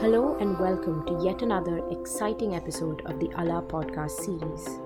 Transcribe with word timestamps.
Hello 0.00 0.36
and 0.38 0.56
welcome 0.60 1.04
to 1.06 1.18
yet 1.24 1.42
another 1.42 1.82
exciting 1.90 2.54
episode 2.54 3.02
of 3.06 3.18
the 3.18 3.30
Ala 3.30 3.62
podcast 3.62 4.12
series. 4.12 4.78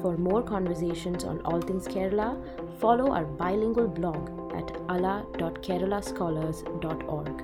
For 0.00 0.16
more 0.16 0.44
conversations 0.44 1.24
on 1.24 1.40
all 1.40 1.60
things 1.60 1.88
Kerala, 1.88 2.40
follow 2.78 3.10
our 3.10 3.24
bilingual 3.24 3.88
blog 3.88 4.54
at 4.54 4.70
ala.keralascholars.org. 4.88 7.42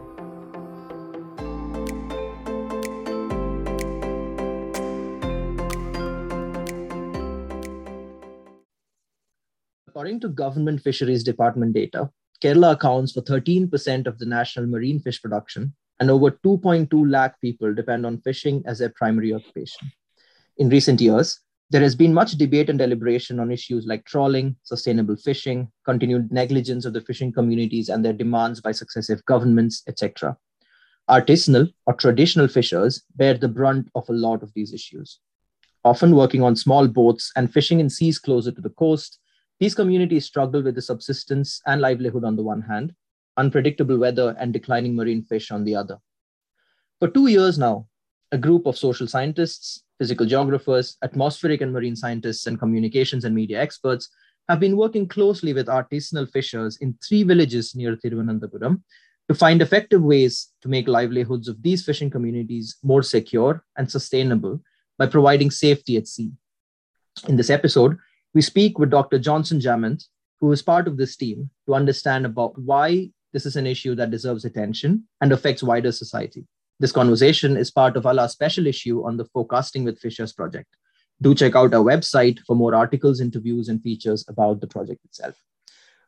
According 9.88 10.20
to 10.20 10.28
Government 10.28 10.80
Fisheries 10.80 11.24
Department 11.24 11.72
data, 11.72 12.12
Kerala 12.40 12.74
accounts 12.74 13.10
for 13.10 13.22
13% 13.22 14.06
of 14.06 14.20
the 14.20 14.26
national 14.26 14.66
marine 14.66 15.00
fish 15.00 15.20
production, 15.20 15.74
and 16.00 16.10
over 16.10 16.30
2.2 16.30 17.10
lakh 17.10 17.40
people 17.40 17.74
depend 17.74 18.06
on 18.06 18.20
fishing 18.22 18.62
as 18.66 18.78
their 18.78 18.88
primary 18.88 19.32
occupation. 19.34 19.92
In 20.56 20.70
recent 20.70 21.00
years, 21.00 21.40
there 21.68 21.82
has 21.82 21.94
been 21.94 22.12
much 22.12 22.32
debate 22.32 22.68
and 22.68 22.78
deliberation 22.78 23.38
on 23.38 23.52
issues 23.52 23.86
like 23.86 24.04
trawling, 24.04 24.56
sustainable 24.64 25.14
fishing, 25.14 25.70
continued 25.84 26.32
negligence 26.32 26.84
of 26.84 26.94
the 26.94 27.00
fishing 27.00 27.30
communities 27.30 27.88
and 27.90 28.04
their 28.04 28.12
demands 28.12 28.60
by 28.60 28.72
successive 28.72 29.24
governments, 29.26 29.84
etc. 29.86 30.36
Artisanal 31.08 31.72
or 31.86 31.94
traditional 31.94 32.48
fishers 32.48 33.02
bear 33.14 33.34
the 33.34 33.48
brunt 33.48 33.88
of 33.94 34.08
a 34.08 34.12
lot 34.12 34.42
of 34.42 34.52
these 34.54 34.72
issues. 34.72 35.20
Often 35.84 36.16
working 36.16 36.42
on 36.42 36.56
small 36.56 36.88
boats 36.88 37.30
and 37.36 37.52
fishing 37.52 37.78
in 37.78 37.88
seas 37.88 38.18
closer 38.18 38.50
to 38.50 38.60
the 38.60 38.70
coast, 38.70 39.18
these 39.60 39.74
communities 39.74 40.24
struggle 40.24 40.62
with 40.62 40.74
the 40.74 40.82
subsistence 40.82 41.60
and 41.66 41.80
livelihood 41.80 42.24
on 42.24 42.34
the 42.36 42.42
one 42.42 42.62
hand, 42.62 42.94
unpredictable 43.40 43.98
weather 43.98 44.36
and 44.38 44.52
declining 44.52 44.94
marine 44.94 45.22
fish 45.22 45.50
on 45.50 45.64
the 45.64 45.74
other. 45.74 45.98
For 47.00 47.08
two 47.08 47.28
years 47.28 47.58
now, 47.58 47.86
a 48.32 48.38
group 48.38 48.66
of 48.66 48.78
social 48.78 49.06
scientists, 49.06 49.82
physical 49.98 50.26
geographers, 50.26 50.96
atmospheric 51.02 51.60
and 51.62 51.72
marine 51.72 51.96
scientists, 51.96 52.46
and 52.46 52.58
communications 52.58 53.24
and 53.24 53.34
media 53.34 53.60
experts 53.60 54.08
have 54.48 54.60
been 54.60 54.76
working 54.76 55.06
closely 55.08 55.52
with 55.52 55.66
artisanal 55.66 56.30
fishers 56.30 56.76
in 56.78 56.98
three 57.06 57.22
villages 57.22 57.74
near 57.74 57.96
Thiruvananthapuram 57.96 58.82
to 59.28 59.34
find 59.34 59.62
effective 59.62 60.02
ways 60.02 60.52
to 60.62 60.68
make 60.68 60.88
livelihoods 60.88 61.48
of 61.48 61.62
these 61.62 61.84
fishing 61.84 62.10
communities 62.10 62.76
more 62.82 63.02
secure 63.02 63.64
and 63.76 63.90
sustainable 63.90 64.60
by 64.98 65.06
providing 65.06 65.50
safety 65.50 65.96
at 65.96 66.08
sea. 66.08 66.30
In 67.28 67.36
this 67.36 67.50
episode, 67.50 67.96
we 68.34 68.42
speak 68.42 68.78
with 68.78 68.90
Dr. 68.90 69.18
Johnson 69.18 69.60
Jament, 69.60 70.04
who 70.40 70.50
is 70.52 70.62
part 70.62 70.88
of 70.88 70.96
this 70.96 71.16
team, 71.16 71.50
to 71.66 71.74
understand 71.74 72.26
about 72.26 72.58
why 72.58 73.10
this 73.32 73.46
is 73.46 73.56
an 73.56 73.66
issue 73.66 73.94
that 73.94 74.10
deserves 74.10 74.44
attention 74.44 75.04
and 75.20 75.32
affects 75.32 75.62
wider 75.62 75.92
society. 75.92 76.46
This 76.78 76.92
conversation 76.92 77.56
is 77.56 77.70
part 77.70 77.96
of 77.96 78.06
Ala's 78.06 78.32
special 78.32 78.66
issue 78.66 79.04
on 79.04 79.16
the 79.16 79.26
Forecasting 79.26 79.84
with 79.84 79.98
Fishers 79.98 80.32
project. 80.32 80.68
Do 81.22 81.34
check 81.34 81.54
out 81.54 81.74
our 81.74 81.84
website 81.84 82.38
for 82.46 82.56
more 82.56 82.74
articles, 82.74 83.20
interviews, 83.20 83.68
and 83.68 83.82
features 83.82 84.24
about 84.28 84.60
the 84.60 84.66
project 84.66 85.04
itself. 85.04 85.36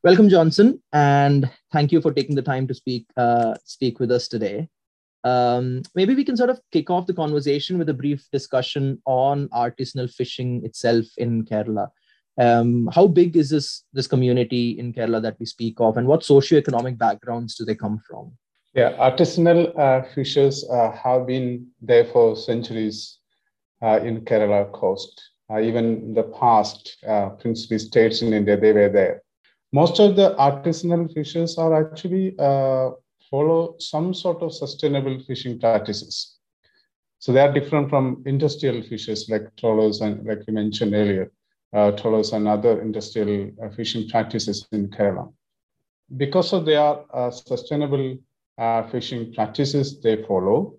Welcome, 0.02 0.28
Johnson, 0.28 0.82
and 0.92 1.48
thank 1.70 1.92
you 1.92 2.00
for 2.00 2.12
taking 2.12 2.34
the 2.34 2.42
time 2.42 2.66
to 2.66 2.74
speak 2.74 3.06
uh, 3.16 3.54
speak 3.64 4.00
with 4.00 4.10
us 4.10 4.26
today. 4.26 4.68
Um, 5.22 5.82
maybe 5.94 6.14
we 6.14 6.24
can 6.24 6.36
sort 6.36 6.50
of 6.50 6.60
kick 6.72 6.90
off 6.90 7.06
the 7.06 7.14
conversation 7.14 7.78
with 7.78 7.88
a 7.88 7.94
brief 7.94 8.26
discussion 8.32 9.00
on 9.06 9.48
artisanal 9.50 10.12
fishing 10.12 10.64
itself 10.64 11.04
in 11.18 11.44
Kerala. 11.44 11.90
Um, 12.38 12.88
how 12.94 13.06
big 13.06 13.36
is 13.36 13.50
this 13.50 13.84
this 13.92 14.06
community 14.06 14.78
in 14.78 14.92
Kerala 14.92 15.20
that 15.22 15.38
we 15.38 15.46
speak 15.46 15.80
of, 15.80 15.96
and 15.96 16.06
what 16.06 16.20
socioeconomic 16.20 16.96
backgrounds 16.96 17.54
do 17.56 17.64
they 17.64 17.74
come 17.74 18.00
from? 18.08 18.32
Yeah, 18.74 18.92
artisanal 18.96 19.78
uh, 19.78 20.02
fishers 20.14 20.64
uh, 20.70 20.92
have 20.92 21.26
been 21.26 21.66
there 21.82 22.06
for 22.06 22.34
centuries 22.36 23.18
uh, 23.82 24.00
in 24.00 24.22
Kerala 24.22 24.72
coast. 24.72 25.30
Uh, 25.50 25.60
even 25.60 25.84
in 25.84 26.14
the 26.14 26.22
past, 26.22 26.96
uh, 27.06 27.28
princely 27.30 27.78
states 27.78 28.22
in 28.22 28.32
India, 28.32 28.56
they 28.56 28.72
were 28.72 28.88
there. 28.88 29.22
Most 29.72 30.00
of 30.00 30.16
the 30.16 30.34
artisanal 30.38 31.12
fishers 31.12 31.58
are 31.58 31.74
actually 31.74 32.34
uh, 32.38 32.92
follow 33.30 33.74
some 33.78 34.14
sort 34.14 34.40
of 34.40 34.54
sustainable 34.54 35.18
fishing 35.26 35.58
practices. 35.60 36.38
So 37.18 37.32
they 37.32 37.40
are 37.40 37.52
different 37.52 37.90
from 37.90 38.22
industrial 38.24 38.82
fishers 38.82 39.28
like 39.28 39.54
trawlers 39.56 40.00
and 40.00 40.26
like 40.26 40.40
you 40.46 40.54
mentioned 40.54 40.94
earlier 40.94 41.30
uh, 41.72 41.90
trawlers 41.92 42.32
and 42.32 42.46
other 42.46 42.80
industrial 42.82 43.50
uh, 43.62 43.68
fishing 43.70 44.08
practices 44.08 44.66
in 44.72 44.88
Kerala. 44.88 45.32
Because 46.16 46.52
of 46.52 46.66
their 46.66 46.98
uh, 47.14 47.30
sustainable 47.30 48.18
uh, 48.58 48.82
fishing 48.90 49.32
practices 49.32 50.00
they 50.00 50.22
follow, 50.24 50.74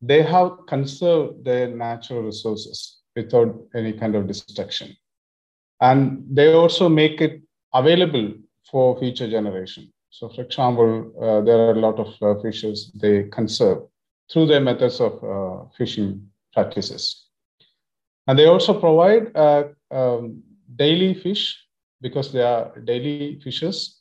they 0.00 0.22
have 0.22 0.52
conserved 0.66 1.44
their 1.44 1.68
natural 1.68 2.22
resources 2.22 3.00
without 3.14 3.60
any 3.74 3.92
kind 3.92 4.14
of 4.14 4.26
destruction. 4.26 4.96
And 5.80 6.24
they 6.30 6.52
also 6.52 6.88
make 6.88 7.20
it 7.20 7.42
available 7.74 8.32
for 8.70 8.98
future 8.98 9.28
generation. 9.28 9.92
So, 10.10 10.28
for 10.30 10.42
example, 10.42 11.12
uh, 11.20 11.42
there 11.42 11.58
are 11.58 11.72
a 11.72 11.80
lot 11.80 11.98
of 11.98 12.14
uh, 12.22 12.40
fishes 12.40 12.90
they 12.94 13.24
conserve 13.24 13.82
through 14.32 14.46
their 14.46 14.60
methods 14.60 15.00
of 15.00 15.70
fishing 15.76 16.30
practices. 16.52 17.26
And 18.26 18.38
they 18.38 18.46
also 18.46 18.78
provide 18.78 19.32
um, 19.90 20.42
daily 20.76 21.14
fish 21.14 21.56
because 22.00 22.32
they 22.32 22.42
are 22.42 22.78
daily 22.84 23.40
fishers. 23.42 24.00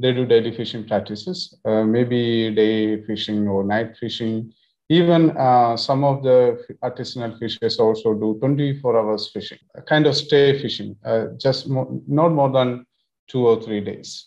They 0.00 0.12
do 0.12 0.26
daily 0.26 0.52
fishing 0.52 0.86
practices, 0.86 1.58
uh, 1.64 1.82
maybe 1.82 2.54
day 2.54 3.02
fishing 3.02 3.48
or 3.48 3.64
night 3.64 3.96
fishing. 3.96 4.52
Even 4.88 5.36
uh, 5.36 5.76
some 5.76 6.04
of 6.04 6.22
the 6.22 6.64
artisanal 6.82 7.38
fishers 7.38 7.78
also 7.78 8.14
do 8.14 8.36
24 8.38 8.98
hours 8.98 9.30
fishing, 9.30 9.58
a 9.74 9.82
kind 9.82 10.06
of 10.06 10.16
stay 10.16 10.58
fishing, 10.62 10.96
uh, 11.04 11.26
just 11.36 11.68
not 11.68 12.30
more 12.30 12.50
than 12.50 12.86
two 13.26 13.46
or 13.46 13.60
three 13.60 13.80
days. 13.80 14.26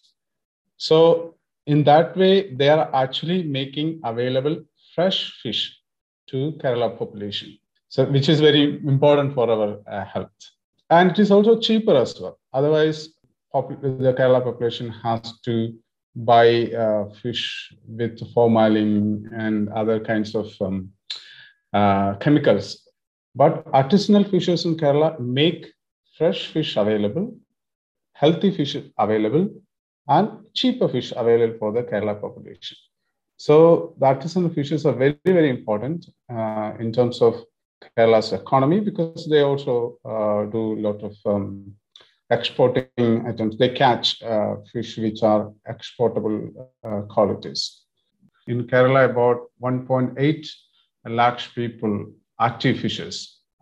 So, 0.77 1.35
in 1.65 1.83
that 1.85 2.15
way, 2.17 2.53
they 2.53 2.69
are 2.69 2.93
actually 2.93 3.43
making 3.43 4.01
available 4.03 4.63
fresh 4.93 5.39
fish 5.41 5.79
to 6.27 6.51
Kerala 6.61 6.97
population, 6.97 7.57
so 7.89 8.05
which 8.05 8.29
is 8.29 8.39
very 8.39 8.77
important 8.85 9.33
for 9.33 9.49
our 9.49 9.79
uh, 9.87 10.05
health 10.05 10.29
and 10.91 11.11
it 11.11 11.19
is 11.19 11.31
also 11.31 11.57
cheaper 11.59 11.95
as 11.95 12.19
well. 12.19 12.37
Otherwise, 12.53 13.09
the 13.53 14.13
Kerala 14.17 14.43
population 14.43 14.89
has 14.89 15.39
to 15.45 15.73
buy 16.15 16.65
uh, 16.73 17.09
fish 17.21 17.73
with 17.87 18.19
formalin 18.33 19.29
and 19.33 19.69
other 19.69 19.99
kinds 19.99 20.35
of 20.35 20.51
um, 20.61 20.89
uh, 21.73 22.15
chemicals. 22.15 22.87
But 23.33 23.65
artisanal 23.71 24.29
fishers 24.29 24.65
in 24.65 24.75
Kerala 24.75 25.19
make 25.19 25.67
fresh 26.17 26.47
fish 26.47 26.75
available, 26.75 27.37
healthy 28.13 28.51
fish 28.51 28.75
available, 28.97 29.49
and 30.09 30.29
cheaper 30.53 30.89
fish 30.89 31.13
available 31.15 31.57
for 31.57 31.71
the 31.71 31.83
Kerala 31.83 32.19
population. 32.19 32.77
So 33.37 33.95
the 33.97 34.07
artisanal 34.07 34.53
fishers 34.53 34.85
are 34.85 34.93
very, 34.93 35.17
very 35.25 35.49
important 35.49 36.07
uh, 36.29 36.73
in 36.79 36.91
terms 36.91 37.21
of 37.21 37.41
Kerala's 37.97 38.33
economy 38.33 38.79
because 38.79 39.27
they 39.29 39.41
also 39.41 39.97
uh, 40.05 40.45
do 40.51 40.79
a 40.79 40.81
lot 40.81 41.03
of 41.03 41.15
um, 41.25 41.73
exporting 42.29 43.25
items. 43.27 43.57
They 43.57 43.69
catch 43.69 44.21
uh, 44.23 44.55
fish 44.71 44.97
which 44.97 45.23
are 45.23 45.51
exportable 45.67 46.69
uh, 46.83 47.01
qualities. 47.01 47.81
In 48.47 48.67
Kerala, 48.67 49.09
about 49.09 49.47
1.8 49.61 50.47
lakhs 51.05 51.47
people. 51.47 52.11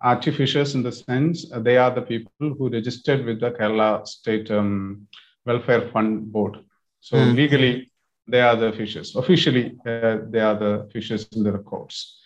Active 0.02 0.36
fishers 0.36 0.76
in 0.76 0.84
the 0.84 0.92
sense 0.92 1.52
uh, 1.52 1.60
they 1.60 1.78
are 1.78 1.92
the 1.92 2.02
people 2.02 2.56
who 2.58 2.70
registered 2.70 3.26
with 3.26 3.42
the 3.42 3.52
Kerala 3.52 4.08
State 4.08 4.50
um, 4.50 5.08
Welfare 5.46 5.90
Fund 5.90 6.32
Board. 6.32 6.58
So 7.02 7.18
mm. 7.18 7.36
legally, 7.36 7.92
they 8.28 8.42
are 8.42 8.56
the 8.56 8.72
fishers. 8.72 9.16
Officially, 9.16 9.78
uh, 9.86 10.20
they 10.30 10.40
are 10.40 10.56
the 10.56 10.90
fishers 10.94 11.28
in 11.34 11.44
the 11.44 11.52
records. 11.52 12.19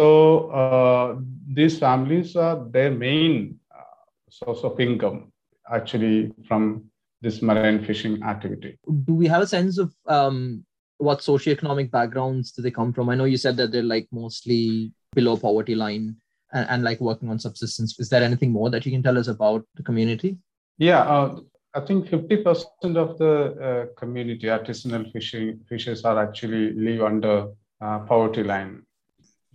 So 0.00 0.50
uh, 0.50 1.16
these 1.52 1.78
families 1.78 2.36
are 2.36 2.64
their 2.70 2.90
main 2.90 3.58
uh, 3.74 3.82
source 4.30 4.60
of 4.62 4.78
income 4.78 5.32
actually 5.72 6.32
from 6.46 6.84
this 7.20 7.42
marine 7.42 7.84
fishing 7.84 8.22
activity. 8.22 8.78
Do 9.04 9.14
we 9.14 9.26
have 9.26 9.42
a 9.42 9.46
sense 9.46 9.76
of 9.78 9.92
um, 10.06 10.64
what 10.98 11.18
socioeconomic 11.18 11.90
backgrounds 11.90 12.52
do 12.52 12.62
they 12.62 12.70
come 12.70 12.92
from? 12.92 13.08
I 13.08 13.16
know 13.16 13.24
you 13.24 13.36
said 13.36 13.56
that 13.56 13.72
they're 13.72 13.82
like 13.82 14.06
mostly 14.12 14.92
below 15.14 15.36
poverty 15.36 15.74
line 15.74 16.16
and, 16.52 16.68
and 16.70 16.84
like 16.84 17.00
working 17.00 17.28
on 17.28 17.40
subsistence. 17.40 17.98
Is 17.98 18.08
there 18.08 18.22
anything 18.22 18.52
more 18.52 18.70
that 18.70 18.86
you 18.86 18.92
can 18.92 19.02
tell 19.02 19.18
us 19.18 19.26
about 19.26 19.66
the 19.74 19.82
community? 19.82 20.38
Yeah, 20.78 21.00
uh, 21.00 21.40
I 21.74 21.80
think 21.80 22.06
50% 22.06 22.96
of 22.96 23.18
the 23.18 23.90
uh, 23.90 24.00
community 24.00 24.46
artisanal 24.46 25.12
fishing 25.12 25.60
fishers 25.68 26.04
are 26.04 26.22
actually 26.22 26.72
live 26.74 27.02
under 27.02 27.48
uh, 27.80 27.98
poverty 28.00 28.44
line 28.44 28.82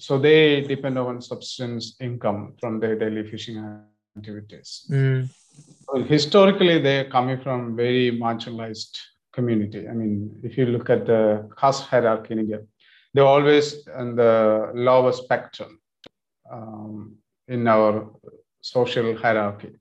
so 0.03 0.17
they 0.17 0.59
depend 0.59 0.97
on 0.99 1.21
subsistence 1.21 1.95
income 2.01 2.55
from 2.59 2.77
their 2.81 2.95
daily 2.99 3.23
fishing 3.31 3.57
activities. 4.17 4.85
Mm. 4.91 5.29
So 5.85 6.03
historically, 6.03 6.79
they're 6.79 7.09
coming 7.09 7.39
from 7.39 7.77
very 7.77 8.11
marginalized 8.11 8.99
community. 9.31 9.87
I 9.87 9.93
mean, 9.93 10.41
if 10.43 10.57
you 10.57 10.65
look 10.65 10.89
at 10.89 11.05
the 11.05 11.49
caste 11.57 11.83
hierarchy 11.83 12.33
in 12.33 12.39
India, 12.39 12.59
they're 13.13 13.31
always 13.35 13.87
in 13.97 14.17
the 14.17 14.71
lower 14.73 15.13
spectrum 15.13 15.79
um, 16.51 17.15
in 17.47 17.65
our 17.65 18.11
social 18.59 19.15
hierarchy. 19.15 19.71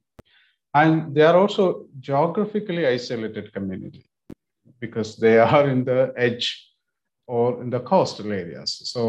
And 0.73 1.17
they 1.17 1.23
are 1.23 1.37
also 1.37 1.87
geographically 1.99 2.87
isolated 2.87 3.53
community 3.53 4.09
because 4.79 5.17
they 5.17 5.39
are 5.53 5.69
in 5.69 5.85
the 5.85 6.15
edge 6.17 6.72
or 7.37 7.63
in 7.63 7.69
the 7.75 7.81
coastal 7.91 8.31
areas. 8.43 8.71
So 8.93 9.03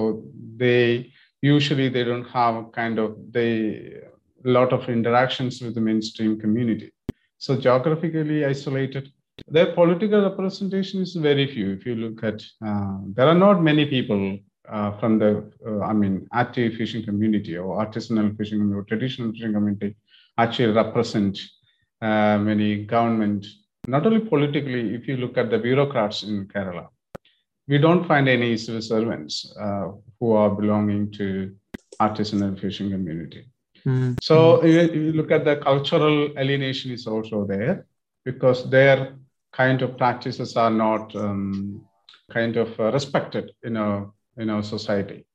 they 0.63 1.11
usually 1.41 1.87
they 1.89 2.05
don't 2.09 2.29
have 2.39 2.71
kind 2.71 2.97
of 2.99 3.09
they 3.35 3.51
a 4.45 4.49
lot 4.57 4.71
of 4.77 4.89
interactions 4.97 5.61
with 5.61 5.73
the 5.75 5.81
mainstream 5.89 6.39
community. 6.43 6.89
So 7.37 7.51
geographically 7.65 8.39
isolated. 8.45 9.11
Their 9.55 9.69
political 9.73 10.21
representation 10.29 11.01
is 11.01 11.13
very 11.29 11.47
few. 11.53 11.67
If 11.77 11.85
you 11.87 11.95
look 11.95 12.23
at, 12.23 12.39
uh, 12.69 12.97
there 13.15 13.27
are 13.27 13.39
not 13.45 13.63
many 13.71 13.85
people 13.95 14.21
uh, 14.69 14.91
from 14.99 15.19
the, 15.19 15.31
uh, 15.67 15.79
I 15.91 15.93
mean, 16.01 16.27
active 16.33 16.75
fishing 16.79 17.03
community 17.03 17.57
or 17.57 17.69
artisanal 17.83 18.37
fishing 18.37 18.61
or 18.73 18.83
traditional 18.83 19.31
fishing 19.33 19.53
community 19.53 19.95
actually 20.37 20.71
represent 20.73 21.39
uh, 22.01 22.37
many 22.37 22.83
government, 22.83 23.45
not 23.87 24.05
only 24.05 24.21
politically, 24.33 24.83
if 24.97 25.07
you 25.07 25.17
look 25.17 25.37
at 25.37 25.49
the 25.49 25.57
bureaucrats 25.57 26.23
in 26.23 26.47
Kerala, 26.47 26.87
we 27.67 27.77
don't 27.77 28.07
find 28.07 28.27
any 28.27 28.57
civil 28.57 28.81
servants 28.81 29.53
uh, 29.59 29.87
who 30.19 30.33
are 30.33 30.49
belonging 30.49 31.11
to 31.11 31.55
artisanal 32.01 32.59
fishing 32.59 32.91
community. 32.91 33.45
Mm-hmm. 33.85 34.13
So 34.21 34.63
you, 34.63 34.81
you 34.81 35.13
look 35.13 35.31
at 35.31 35.45
the 35.45 35.57
cultural 35.57 36.37
alienation 36.37 36.91
is 36.91 37.07
also 37.07 37.45
there 37.45 37.85
because 38.25 38.69
their 38.69 39.15
kind 39.51 39.81
of 39.81 39.97
practices 39.97 40.55
are 40.57 40.71
not 40.71 41.15
um, 41.15 41.85
kind 42.31 42.57
of 42.57 42.79
uh, 42.79 42.91
respected 42.91 43.51
in 43.63 43.77
our 43.77 44.11
in 44.37 44.49
our 44.49 44.63
society. 44.63 45.25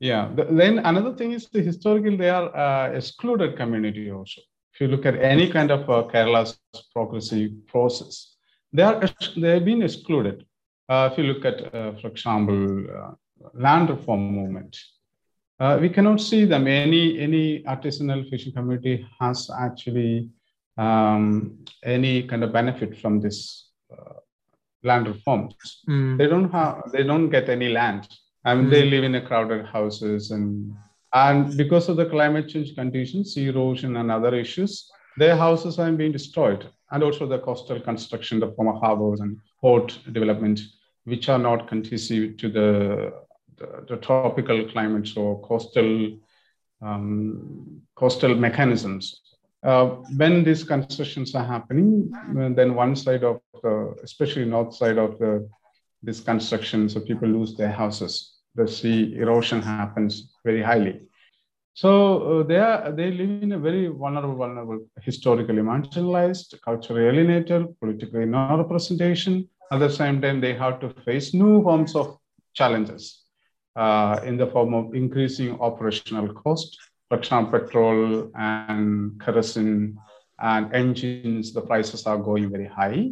Yeah. 0.00 0.30
The, 0.34 0.44
then 0.44 0.78
another 0.80 1.14
thing 1.14 1.32
is 1.32 1.48
the 1.48 1.62
historical 1.62 2.16
they 2.16 2.30
are 2.30 2.54
uh, 2.54 2.92
excluded 2.92 3.56
community 3.56 4.10
also. 4.10 4.42
If 4.74 4.80
you 4.80 4.88
look 4.88 5.06
at 5.06 5.16
any 5.16 5.50
kind 5.50 5.70
of 5.70 5.88
uh, 5.90 6.04
Kerala's 6.12 6.58
progressive 6.92 7.50
process, 7.66 8.36
they 8.72 8.82
are 8.82 9.00
they 9.36 9.54
have 9.54 9.64
been 9.64 9.82
excluded. 9.82 10.44
Uh, 10.88 11.08
if 11.12 11.18
you 11.18 11.24
look 11.24 11.44
at, 11.44 11.74
uh, 11.74 11.92
for 12.00 12.08
example, 12.08 12.86
uh, 12.90 13.10
land 13.54 13.90
reform 13.90 14.30
movement, 14.32 14.76
uh, 15.60 15.78
we 15.80 15.88
cannot 15.88 16.20
see 16.20 16.44
them. 16.44 16.66
Any 16.66 17.18
any 17.18 17.62
artisanal 17.64 18.28
fishing 18.30 18.52
community 18.52 19.06
has 19.20 19.50
actually 19.50 20.28
um, 20.76 21.58
any 21.82 22.22
kind 22.22 22.44
of 22.44 22.52
benefit 22.52 22.96
from 22.96 23.20
this 23.20 23.70
uh, 23.92 24.20
land 24.82 25.08
reforms. 25.08 25.82
Mm. 25.88 26.16
They 26.16 26.26
don't 26.26 26.50
have. 26.50 26.90
They 26.92 27.02
don't 27.02 27.28
get 27.28 27.48
any 27.48 27.68
land. 27.68 28.08
I 28.44 28.54
mean, 28.54 28.66
mm. 28.66 28.70
they 28.70 28.84
live 28.84 29.04
in 29.04 29.14
a 29.16 29.20
crowded 29.20 29.66
houses 29.66 30.30
and 30.30 30.72
and 31.12 31.56
because 31.56 31.88
of 31.88 31.96
the 31.96 32.06
climate 32.06 32.48
change 32.48 32.74
conditions, 32.74 33.34
sea 33.34 33.48
erosion 33.48 33.96
and 33.96 34.10
other 34.10 34.34
issues, 34.34 34.90
their 35.16 35.36
houses 35.36 35.78
are 35.78 35.90
being 35.92 36.12
destroyed, 36.12 36.66
and 36.90 37.02
also 37.02 37.26
the 37.26 37.38
coastal 37.38 37.80
construction, 37.80 38.40
the 38.40 38.52
former 38.52 38.78
harbors 38.78 39.20
and 39.20 39.38
port 39.60 39.98
development, 40.12 40.60
which 41.08 41.28
are 41.28 41.38
not 41.38 41.68
conducive 41.68 42.36
to 42.38 42.48
the 42.48 43.12
the, 43.58 43.84
the 43.88 43.96
tropical 43.96 44.68
climates 44.70 45.16
or 45.16 45.40
coastal 45.42 46.18
um, 46.80 47.82
coastal 47.96 48.34
mechanisms. 48.34 49.20
Uh, 49.64 49.86
when 50.16 50.44
these 50.44 50.62
constructions 50.62 51.34
are 51.34 51.44
happening, 51.44 52.12
then 52.54 52.76
one 52.76 52.94
side 52.94 53.24
of 53.24 53.40
the, 53.62 53.92
especially 54.04 54.44
north 54.44 54.72
side 54.74 54.98
of 54.98 55.18
the 55.18 55.48
this 56.00 56.20
construction, 56.20 56.88
so 56.88 57.00
people 57.00 57.28
lose 57.28 57.56
their 57.56 57.72
houses. 57.72 58.36
The 58.54 58.68
sea 58.68 59.16
erosion 59.16 59.60
happens 59.60 60.32
very 60.44 60.62
highly. 60.62 61.00
So 61.74 62.40
uh, 62.40 62.42
they 62.44 62.56
are 62.56 62.92
they 62.92 63.10
live 63.10 63.42
in 63.42 63.52
a 63.52 63.58
very 63.58 63.86
vulnerable, 63.88 64.36
vulnerable, 64.36 64.86
historically 65.02 65.62
marginalized, 65.62 66.60
culturally 66.62 67.06
alienated, 67.08 67.78
politically 67.80 68.26
non-representation. 68.26 69.48
At 69.70 69.80
the 69.80 69.90
same 69.90 70.20
time, 70.20 70.40
they 70.40 70.54
have 70.54 70.80
to 70.80 70.88
face 71.04 71.34
new 71.34 71.62
forms 71.62 71.94
of 71.94 72.18
challenges 72.54 73.24
uh, 73.76 74.20
in 74.24 74.36
the 74.36 74.46
form 74.46 74.74
of 74.74 74.94
increasing 74.94 75.60
operational 75.60 76.32
cost. 76.32 76.78
For 77.08 77.18
example, 77.18 77.60
petrol 77.60 78.30
and 78.34 79.20
kerosene 79.20 79.98
and 80.38 80.74
engines, 80.74 81.52
the 81.52 81.60
prices 81.60 82.06
are 82.06 82.18
going 82.18 82.50
very 82.50 82.66
high. 82.66 83.10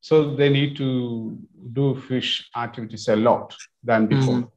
So 0.00 0.34
they 0.34 0.48
need 0.48 0.76
to 0.76 1.38
do 1.72 1.94
fish 2.08 2.50
activities 2.56 3.08
a 3.08 3.16
lot 3.16 3.54
than 3.84 4.08
before. 4.08 4.42
Mm. 4.42 4.50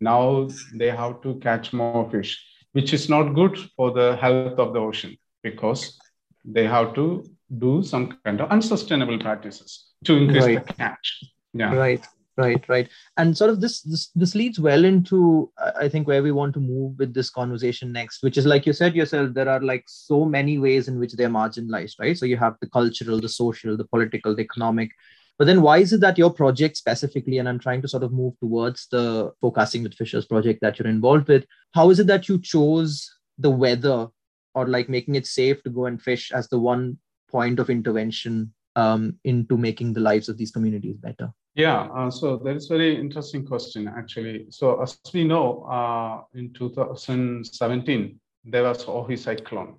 Now 0.00 0.48
they 0.74 0.90
have 0.90 1.20
to 1.22 1.34
catch 1.36 1.72
more 1.72 2.08
fish, 2.10 2.42
which 2.72 2.94
is 2.94 3.08
not 3.08 3.34
good 3.34 3.58
for 3.76 3.90
the 3.90 4.16
health 4.16 4.58
of 4.58 4.72
the 4.72 4.80
ocean 4.80 5.16
because 5.42 5.98
they 6.44 6.66
have 6.66 6.94
to 6.94 7.24
do 7.58 7.82
some 7.82 8.18
kind 8.24 8.40
of 8.40 8.50
unsustainable 8.50 9.18
practices 9.18 9.85
to 10.04 10.16
increase 10.16 10.44
right. 10.44 10.66
the 10.66 10.72
catch. 10.72 11.24
Yeah. 11.52 11.74
Right 11.74 12.04
right 12.36 12.68
right 12.68 12.88
and 13.16 13.36
sort 13.36 13.50
of 13.50 13.60
this 13.60 13.80
this 13.82 14.10
this 14.14 14.34
leads 14.34 14.60
well 14.60 14.84
into 14.84 15.50
uh, 15.58 15.72
i 15.80 15.88
think 15.88 16.06
where 16.06 16.22
we 16.22 16.32
want 16.32 16.52
to 16.52 16.60
move 16.60 16.98
with 16.98 17.14
this 17.14 17.30
conversation 17.30 17.92
next 17.92 18.22
which 18.22 18.36
is 18.36 18.46
like 18.46 18.66
you 18.66 18.72
said 18.72 18.94
yourself 18.94 19.32
there 19.32 19.48
are 19.48 19.60
like 19.60 19.84
so 19.86 20.24
many 20.24 20.58
ways 20.58 20.88
in 20.88 20.98
which 20.98 21.14
they're 21.14 21.28
marginalized 21.28 21.98
right 21.98 22.18
so 22.18 22.26
you 22.26 22.36
have 22.36 22.56
the 22.60 22.68
cultural 22.68 23.20
the 23.20 23.28
social 23.28 23.76
the 23.76 23.86
political 23.86 24.34
the 24.34 24.42
economic 24.42 24.90
but 25.38 25.46
then 25.46 25.62
why 25.62 25.78
is 25.78 25.92
it 25.92 26.00
that 26.00 26.18
your 26.18 26.30
project 26.30 26.76
specifically 26.76 27.38
and 27.38 27.48
i'm 27.48 27.58
trying 27.58 27.82
to 27.82 27.88
sort 27.88 28.02
of 28.02 28.12
move 28.12 28.34
towards 28.38 28.86
the 28.90 29.32
forecasting 29.40 29.82
with 29.82 29.94
fishers 29.94 30.26
project 30.26 30.60
that 30.60 30.78
you're 30.78 30.88
involved 30.88 31.28
with 31.28 31.44
how 31.72 31.90
is 31.90 32.00
it 32.00 32.06
that 32.06 32.28
you 32.28 32.38
chose 32.38 33.10
the 33.38 33.50
weather 33.50 34.08
or 34.54 34.66
like 34.66 34.88
making 34.88 35.14
it 35.14 35.26
safe 35.26 35.62
to 35.62 35.70
go 35.70 35.86
and 35.86 36.02
fish 36.02 36.32
as 36.32 36.48
the 36.48 36.58
one 36.58 36.98
point 37.30 37.58
of 37.58 37.70
intervention 37.70 38.52
um, 38.76 39.18
into 39.24 39.56
making 39.56 39.92
the 39.92 40.00
lives 40.00 40.28
of 40.28 40.36
these 40.38 40.50
communities 40.50 40.96
better 40.96 41.32
yeah, 41.56 41.88
uh, 41.94 42.10
so 42.10 42.36
that 42.36 42.54
is 42.54 42.66
very 42.68 43.00
interesting 43.00 43.46
question 43.46 43.88
actually. 43.88 44.44
So 44.50 44.82
as 44.82 44.98
we 45.14 45.24
know, 45.24 45.62
uh, 45.62 46.20
in 46.34 46.52
2017 46.52 48.20
there 48.44 48.62
was 48.62 48.84
Ockhi 48.84 49.16
cyclone. 49.16 49.78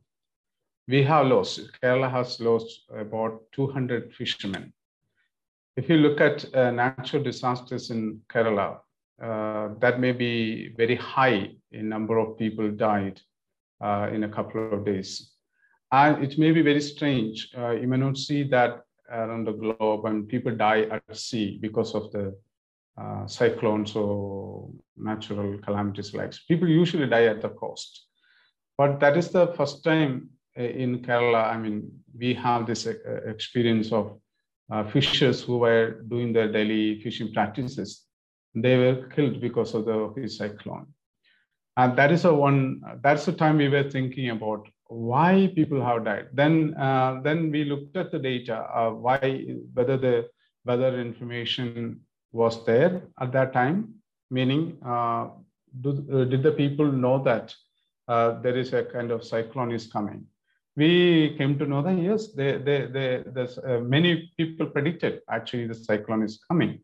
We 0.88 1.04
have 1.04 1.28
lost. 1.28 1.70
Kerala 1.80 2.10
has 2.10 2.40
lost 2.40 2.86
about 2.90 3.44
200 3.52 4.12
fishermen. 4.12 4.74
If 5.76 5.88
you 5.88 5.98
look 5.98 6.20
at 6.20 6.52
uh, 6.56 6.72
natural 6.72 7.22
disasters 7.22 7.92
in 7.92 8.22
Kerala, 8.28 8.80
uh, 9.22 9.70
that 9.80 10.00
may 10.00 10.14
be 10.14 10.74
very 10.76 10.96
high 10.96 11.52
in 11.72 11.90
number 11.90 12.18
of 12.18 12.40
people 12.40 12.72
died 12.72 13.22
uh, 13.82 14.10
in 14.12 14.24
a 14.24 14.30
couple 14.30 14.74
of 14.74 14.84
days. 14.84 15.34
And 15.92 16.24
it 16.24 16.40
may 16.40 16.52
be 16.52 16.64
very 16.64 16.82
strange. 16.82 17.50
Uh, 17.56 17.72
you 17.72 17.88
may 17.88 17.98
not 17.98 18.18
see 18.18 18.42
that 18.50 18.87
around 19.10 19.46
the 19.46 19.54
globe 19.54 20.06
and 20.06 20.28
people 20.28 20.56
die 20.56 20.84
at 20.84 21.16
sea 21.16 21.58
because 21.62 21.96
of 21.96 22.12
the 22.12 22.36
uh, 23.00 23.28
cyclones 23.28 23.96
or 23.96 24.70
natural 24.96 25.58
calamities 25.60 26.14
like 26.14 26.34
people 26.48 26.68
usually 26.68 27.08
die 27.08 27.26
at 27.26 27.42
the 27.42 27.50
coast. 27.50 28.08
But 28.78 29.00
that 29.00 29.18
is 29.18 29.30
the 29.30 29.48
first 29.54 29.84
time 29.84 30.30
uh, 30.58 30.64
in 30.64 31.04
kerala 31.04 31.44
i 31.54 31.58
mean 31.58 31.92
we 32.18 32.34
have 32.34 32.66
this 32.66 32.88
uh, 32.88 32.94
experience 33.34 33.92
of 33.92 34.20
uh, 34.72 34.84
fishers 34.84 35.44
who 35.44 35.60
were 35.60 36.02
doing 36.10 36.34
their 36.34 36.52
daily 36.52 37.00
fishing 37.02 37.34
practices. 37.34 38.04
They 38.56 38.78
were 38.78 39.08
killed 39.10 39.40
because 39.40 39.74
of 39.74 39.86
the 39.86 40.28
cyclone. 40.28 40.88
And 41.78 41.96
that 41.98 42.12
is 42.12 42.26
a 42.26 42.34
one 42.34 42.82
that's 43.04 43.26
the 43.26 43.34
time 43.34 43.58
we 43.58 43.70
were 43.70 43.90
thinking 43.90 44.32
about 44.32 44.68
why 44.90 45.52
people 45.56 45.84
have 45.84 46.06
died. 46.06 46.28
Then, 46.34 46.74
uh, 46.76 47.22
then 47.24 47.52
we 47.52 47.66
looked 47.66 47.96
at 47.98 48.12
the 48.12 48.20
data, 48.20 48.58
uh, 48.74 48.92
why, 48.92 49.46
whether 49.74 49.98
the 49.98 50.28
weather 50.66 51.00
information 51.00 52.02
was 52.32 52.66
there 52.66 53.02
at 53.20 53.32
that 53.34 53.54
time, 53.54 53.94
meaning 54.32 54.78
uh, 54.86 55.30
do, 55.82 56.06
uh, 56.12 56.26
did 56.26 56.44
the 56.44 56.52
people 56.52 56.92
know 56.92 57.22
that 57.24 57.56
uh, 58.08 58.40
there 58.42 58.58
is 58.58 58.74
a 58.74 58.84
kind 58.84 59.12
of 59.12 59.24
cyclone 59.24 59.72
is 59.72 59.88
coming? 59.88 60.26
We 60.76 61.36
came 61.38 61.58
to 61.60 61.66
know 61.66 61.82
that 61.82 61.98
yes, 61.98 62.34
they, 62.34 62.58
they, 62.58 62.86
they, 62.86 63.24
there's, 63.26 63.58
uh, 63.58 63.80
many 63.84 64.32
people 64.38 64.68
predicted 64.68 65.22
actually 65.30 65.68
the 65.68 65.76
cyclone 65.76 66.24
is 66.24 66.40
coming. 66.48 66.80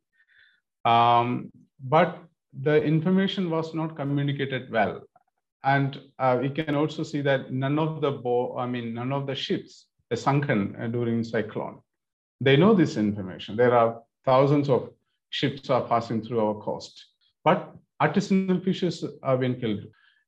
Um, 0.83 1.51
but 1.79 2.19
the 2.61 2.81
information 2.83 3.49
was 3.49 3.73
not 3.73 3.95
communicated 3.95 4.71
well 4.71 5.01
and 5.63 5.99
uh, 6.19 6.37
we 6.41 6.49
can 6.49 6.75
also 6.75 7.03
see 7.03 7.21
that 7.21 7.51
none 7.51 7.79
of 7.79 8.01
the 8.01 8.11
bo- 8.11 8.57
I 8.57 8.65
mean, 8.67 8.93
none 8.93 9.11
of 9.11 9.25
the 9.27 9.35
ships 9.35 9.87
are 10.11 10.17
sunken 10.17 10.75
uh, 10.79 10.87
during 10.87 11.23
cyclone. 11.23 11.79
They 12.41 12.57
know 12.57 12.73
this 12.73 12.97
information. 12.97 13.55
There 13.55 13.75
are 13.75 14.01
thousands 14.25 14.69
of 14.69 14.89
ships 15.29 15.69
are 15.69 15.81
passing 15.87 16.21
through 16.23 16.39
our 16.39 16.55
coast, 16.61 17.05
but 17.43 17.73
artisanal 18.01 18.63
fishers 18.63 19.03
have 19.23 19.39
been 19.39 19.59
killed. 19.59 19.83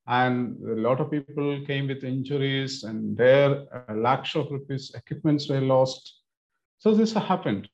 And 0.07 0.57
a 0.67 0.81
lot 0.81 0.99
of 1.01 1.11
people 1.11 1.63
came 1.65 1.87
with 1.87 2.03
injuries 2.03 2.83
and 2.83 3.17
their 3.17 3.65
uh, 3.73 3.93
lakhs 3.93 4.35
of 4.35 4.51
rupees 4.51 4.91
equipments 4.95 5.49
were 5.49 5.61
lost. 5.61 6.21
So 6.79 6.93
this 6.93 7.13
happened. 7.13 7.69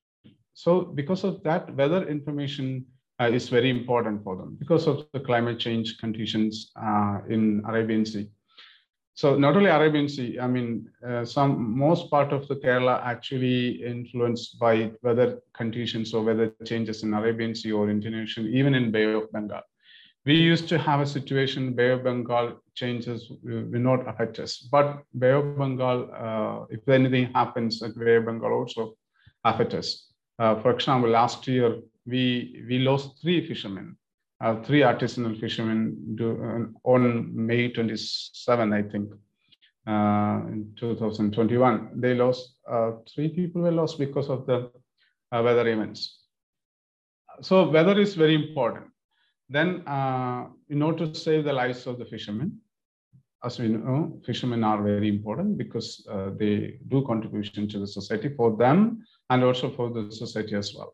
So 0.53 0.81
because 0.81 1.23
of 1.23 1.43
that 1.43 1.75
weather 1.75 2.07
information 2.07 2.85
uh, 3.21 3.29
is 3.29 3.49
very 3.49 3.69
important 3.69 4.23
for 4.23 4.35
them 4.35 4.55
because 4.59 4.87
of 4.87 5.05
the 5.13 5.19
climate 5.19 5.59
change 5.59 5.97
conditions 5.99 6.71
uh, 6.75 7.19
in 7.29 7.61
Arabian 7.67 8.05
Sea. 8.05 8.27
So 9.13 9.37
not 9.37 9.55
only 9.55 9.69
Arabian 9.69 10.09
Sea, 10.09 10.39
I 10.39 10.47
mean, 10.47 10.89
uh, 11.07 11.23
some 11.25 11.77
most 11.77 12.09
part 12.09 12.33
of 12.33 12.47
the 12.47 12.55
Kerala 12.55 13.03
actually 13.03 13.83
influenced 13.83 14.57
by 14.57 14.91
weather 15.03 15.41
conditions 15.53 16.13
or 16.13 16.23
weather 16.23 16.53
changes 16.65 17.03
in 17.03 17.13
Arabian 17.13 17.53
Sea 17.53 17.73
or 17.73 17.89
Indonesian, 17.89 18.47
even 18.47 18.73
in 18.73 18.91
Bay 18.91 19.13
of 19.13 19.31
Bengal. 19.31 19.61
We 20.25 20.35
used 20.35 20.67
to 20.69 20.77
have 20.77 21.01
a 21.01 21.05
situation 21.05 21.73
Bay 21.73 21.91
of 21.91 22.03
Bengal 22.03 22.61
changes 22.73 23.31
will 23.43 23.85
not 23.89 24.07
affect 24.07 24.39
us, 24.39 24.57
but 24.57 25.03
Bay 25.19 25.31
of 25.31 25.57
Bengal, 25.57 26.09
uh, 26.15 26.65
if 26.69 26.87
anything 26.87 27.31
happens 27.33 27.83
at 27.83 27.97
Bay 27.97 28.15
of 28.15 28.25
Bengal 28.25 28.53
also 28.53 28.95
affect 29.43 29.73
us. 29.73 30.07
Uh, 30.39 30.55
for 30.61 30.71
example, 30.71 31.09
last 31.09 31.47
year 31.47 31.77
we 32.05 32.63
we 32.67 32.79
lost 32.79 33.21
three 33.21 33.45
fishermen 33.47 33.97
uh, 34.41 34.55
three 34.63 34.81
artisanal 34.81 35.39
fishermen 35.39 36.15
do, 36.15 36.31
uh, 36.43 36.89
on 36.89 37.29
May 37.33 37.69
27, 37.69 38.73
I 38.73 38.81
think, 38.81 39.11
uh, 39.85 40.41
in 40.47 40.73
2021. 40.77 41.91
They 42.01 42.15
lost, 42.15 42.55
uh, 42.69 42.93
three 43.13 43.29
people 43.29 43.61
were 43.61 43.71
lost 43.71 43.99
because 43.99 44.29
of 44.29 44.47
the 44.47 44.71
uh, 45.31 45.41
weather 45.43 45.67
events. 45.67 46.17
So 47.41 47.69
weather 47.69 47.99
is 47.99 48.15
very 48.15 48.35
important. 48.35 48.87
Then 49.47 49.87
uh, 49.87 50.47
in 50.69 50.81
order 50.81 51.07
to 51.07 51.15
save 51.15 51.43
the 51.43 51.53
lives 51.53 51.85
of 51.85 51.99
the 51.99 52.05
fishermen, 52.05 52.57
as 53.43 53.59
we 53.59 53.67
know, 53.69 54.19
fishermen 54.25 54.63
are 54.63 54.81
very 54.81 55.09
important 55.09 55.57
because 55.57 56.07
they 56.37 56.77
do 56.89 57.03
contribution 57.07 57.67
to 57.69 57.79
the 57.79 57.87
society 57.87 58.29
for 58.29 58.55
them 58.55 59.03
and 59.31 59.43
also 59.43 59.71
for 59.71 59.89
the 59.89 60.11
society 60.11 60.55
as 60.55 60.75
well. 60.75 60.93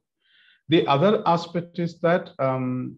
The 0.69 0.85
other 0.87 1.23
aspect 1.25 1.79
is 1.79 1.99
that 1.99 2.31
um, 2.39 2.97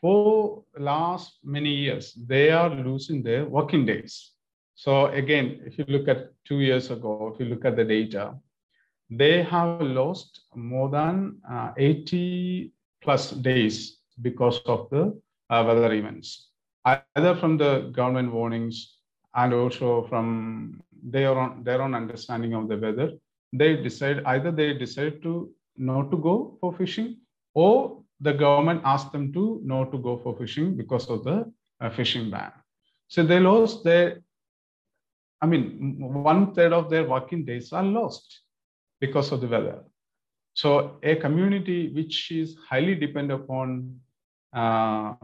for 0.00 0.64
last 0.78 1.38
many 1.42 1.70
years, 1.70 2.12
they 2.14 2.50
are 2.50 2.70
losing 2.70 3.22
their 3.22 3.46
working 3.46 3.86
days. 3.86 4.32
So 4.74 5.06
again, 5.06 5.62
if 5.64 5.78
you 5.78 5.86
look 5.88 6.08
at 6.08 6.32
two 6.44 6.60
years 6.60 6.90
ago, 6.90 7.32
if 7.32 7.40
you 7.40 7.46
look 7.46 7.64
at 7.64 7.76
the 7.76 7.84
data, 7.84 8.34
they 9.08 9.42
have 9.42 9.80
lost 9.80 10.42
more 10.54 10.90
than 10.90 11.38
uh, 11.50 11.72
80 11.78 12.72
plus 13.02 13.30
days 13.30 13.98
because 14.20 14.58
of 14.66 14.90
the 14.90 15.18
uh, 15.48 15.64
weather 15.66 15.92
events, 15.94 16.50
either 16.84 17.34
from 17.36 17.56
the 17.56 17.90
government 17.92 18.32
warnings 18.32 18.98
and 19.34 19.54
also 19.54 20.06
from 20.08 20.82
their 21.02 21.38
own, 21.38 21.62
their 21.62 21.80
own 21.80 21.94
understanding 21.94 22.52
of 22.54 22.68
the 22.68 22.76
weather. 22.76 23.12
They 23.52 23.76
decide 23.76 24.22
either 24.26 24.50
they 24.50 24.74
decide 24.74 25.22
to 25.22 25.50
not 25.76 26.10
to 26.10 26.16
go 26.16 26.56
for 26.60 26.72
fishing 26.72 27.18
or 27.54 28.02
the 28.20 28.32
government 28.32 28.80
asked 28.84 29.12
them 29.12 29.32
to 29.32 29.60
not 29.64 29.92
to 29.92 29.98
go 29.98 30.18
for 30.18 30.36
fishing 30.36 30.76
because 30.76 31.08
of 31.08 31.24
the 31.24 31.50
uh, 31.80 31.90
fishing 31.90 32.30
ban. 32.30 32.52
So 33.08 33.24
they 33.24 33.38
lost 33.40 33.84
their, 33.84 34.20
I 35.40 35.46
mean, 35.46 35.96
one 35.98 36.54
third 36.54 36.72
of 36.72 36.90
their 36.90 37.04
working 37.04 37.44
days 37.44 37.72
are 37.72 37.82
lost 37.82 38.40
because 39.00 39.32
of 39.32 39.40
the 39.40 39.48
weather. 39.48 39.84
So 40.54 40.98
a 41.02 41.16
community 41.16 41.92
which 41.92 42.30
is 42.30 42.56
highly 42.68 42.94
dependent 42.94 43.42
upon 43.42 44.00
uh, 44.54 45.14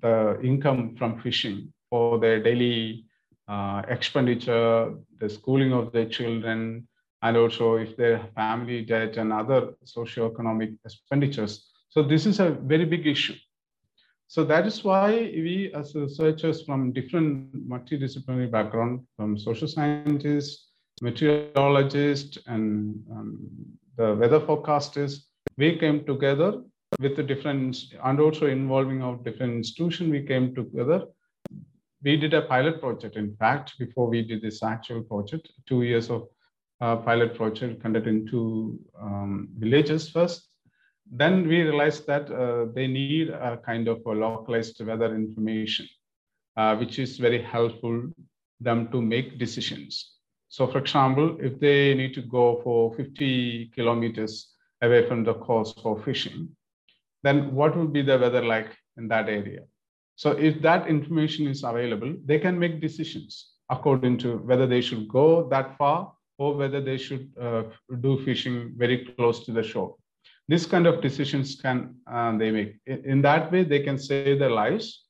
the 0.00 0.40
income 0.42 0.96
from 0.96 1.20
fishing 1.20 1.72
for 1.88 2.18
their 2.18 2.42
daily 2.42 3.04
uh, 3.46 3.82
expenditure, 3.88 4.94
the 5.18 5.28
schooling 5.30 5.72
of 5.72 5.92
their 5.92 6.06
children, 6.06 6.88
and 7.22 7.36
also 7.36 7.76
if 7.76 7.96
their 7.96 8.18
family 8.34 8.84
debt 8.84 9.16
and 9.16 9.32
other 9.32 9.74
socio-economic 9.84 10.70
expenditures, 10.84 11.70
so 11.88 12.02
this 12.02 12.26
is 12.26 12.40
a 12.40 12.50
very 12.50 12.84
big 12.84 13.06
issue. 13.06 13.34
So 14.28 14.44
that 14.44 14.64
is 14.64 14.84
why 14.84 15.10
we 15.10 15.72
as 15.74 15.94
researchers 15.94 16.62
from 16.62 16.92
different 16.92 17.68
multidisciplinary 17.68 18.50
background, 18.50 19.06
from 19.16 19.36
social 19.36 19.66
scientists, 19.66 20.68
meteorologists, 21.02 22.38
and 22.46 23.02
um, 23.10 23.38
the 23.96 24.14
weather 24.14 24.38
forecasters, 24.38 25.24
we 25.56 25.76
came 25.78 26.04
together 26.04 26.62
with 27.00 27.16
the 27.16 27.24
different, 27.24 27.76
and 28.04 28.20
also 28.20 28.46
involving 28.46 29.02
our 29.02 29.16
different 29.16 29.54
institution, 29.54 30.10
we 30.10 30.22
came 30.22 30.54
together. 30.54 31.06
We 32.02 32.16
did 32.16 32.32
a 32.32 32.42
pilot 32.42 32.80
project, 32.80 33.16
in 33.16 33.34
fact, 33.36 33.78
before 33.78 34.08
we 34.08 34.22
did 34.22 34.42
this 34.42 34.62
actual 34.62 35.02
project, 35.02 35.50
two 35.66 35.82
years 35.82 36.08
of 36.08 36.28
pilot 36.80 37.34
project 37.34 37.82
conducted 37.82 38.08
in 38.08 38.26
two 38.26 38.78
um, 39.00 39.48
villages 39.58 40.08
first 40.08 40.50
then 41.10 41.48
we 41.48 41.62
realized 41.62 42.06
that 42.06 42.30
uh, 42.30 42.66
they 42.72 42.86
need 42.86 43.30
a 43.30 43.58
kind 43.66 43.88
of 43.88 44.00
a 44.06 44.10
localized 44.10 44.80
weather 44.84 45.12
information, 45.14 45.88
uh, 46.56 46.76
which 46.76 46.98
is 47.00 47.18
very 47.18 47.42
helpful 47.42 48.10
them 48.60 48.88
to 48.92 49.02
make 49.02 49.38
decisions. 49.38 50.14
So 50.48 50.66
for 50.66 50.78
example, 50.78 51.36
if 51.40 51.58
they 51.58 51.94
need 51.94 52.14
to 52.14 52.22
go 52.22 52.60
for 52.62 52.94
50 52.94 53.72
kilometers 53.74 54.52
away 54.82 55.06
from 55.08 55.24
the 55.24 55.34
coast 55.34 55.80
for 55.82 56.00
fishing, 56.02 56.48
then 57.22 57.54
what 57.54 57.76
will 57.76 57.88
be 57.88 58.02
the 58.02 58.18
weather 58.18 58.44
like 58.44 58.76
in 58.96 59.08
that 59.08 59.28
area? 59.28 59.62
So 60.14 60.32
if 60.32 60.60
that 60.62 60.86
information 60.86 61.48
is 61.48 61.64
available, 61.64 62.14
they 62.24 62.38
can 62.38 62.58
make 62.58 62.80
decisions 62.80 63.52
according 63.68 64.18
to 64.18 64.38
whether 64.38 64.66
they 64.66 64.80
should 64.80 65.08
go 65.08 65.48
that 65.48 65.76
far 65.76 66.12
or 66.40 66.54
whether 66.54 66.80
they 66.80 66.96
should 66.96 67.24
uh, 67.40 67.64
do 68.00 68.18
fishing 68.24 68.72
very 68.76 68.98
close 69.04 69.44
to 69.44 69.52
the 69.52 69.62
shore. 69.62 69.94
This 70.48 70.64
kind 70.66 70.86
of 70.86 71.02
decisions 71.02 71.54
can 71.62 71.94
uh, 72.10 72.36
they 72.38 72.50
make. 72.50 72.72
In 72.86 73.22
that 73.22 73.52
way 73.52 73.62
they 73.62 73.80
can 73.80 73.98
save 73.98 74.38
their 74.38 74.54
lives 74.62 75.04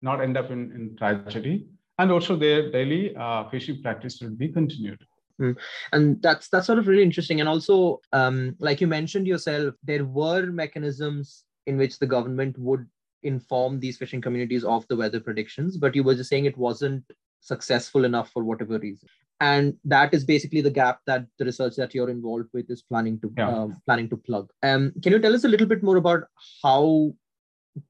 not 0.00 0.22
end 0.22 0.36
up 0.36 0.50
in, 0.50 0.62
in 0.76 0.94
tragedy 0.96 1.66
and 1.98 2.12
also 2.12 2.36
their 2.36 2.70
daily 2.70 3.16
uh, 3.16 3.48
fishing 3.48 3.82
practice 3.82 4.20
will 4.20 4.36
be 4.44 4.48
continued. 4.48 5.02
Mm. 5.38 5.54
and 5.92 6.22
that's 6.22 6.48
that's 6.48 6.66
sort 6.66 6.78
of 6.78 6.88
really 6.88 7.02
interesting. 7.02 7.40
And 7.40 7.48
also 7.48 8.00
um, 8.12 8.56
like 8.58 8.80
you 8.80 8.86
mentioned 8.86 9.26
yourself 9.26 9.74
there 9.82 10.04
were 10.04 10.46
mechanisms 10.46 11.44
in 11.66 11.76
which 11.76 11.98
the 11.98 12.06
government 12.06 12.56
would 12.58 12.86
inform 13.22 13.80
these 13.80 13.98
fishing 13.98 14.20
communities 14.20 14.64
of 14.64 14.86
the 14.88 14.96
weather 14.96 15.18
predictions 15.18 15.76
but 15.76 15.96
you 15.96 16.04
were 16.04 16.14
just 16.14 16.30
saying 16.30 16.44
it 16.44 16.56
wasn't 16.56 17.02
successful 17.40 18.04
enough 18.04 18.30
for 18.30 18.44
whatever 18.44 18.78
reason 18.78 19.08
and 19.40 19.74
that 19.84 20.14
is 20.14 20.24
basically 20.24 20.60
the 20.60 20.70
gap 20.70 21.00
that 21.06 21.26
the 21.38 21.44
research 21.44 21.76
that 21.76 21.94
you're 21.94 22.10
involved 22.10 22.48
with 22.54 22.70
is 22.70 22.82
planning 22.82 23.20
to 23.20 23.32
yeah. 23.36 23.48
um, 23.48 23.80
planning 23.86 24.08
to 24.08 24.16
plug. 24.16 24.50
Um, 24.62 24.92
can 25.02 25.12
you 25.12 25.18
tell 25.18 25.34
us 25.34 25.44
a 25.44 25.48
little 25.48 25.66
bit 25.66 25.82
more 25.82 25.96
about 25.96 26.24
how 26.62 27.12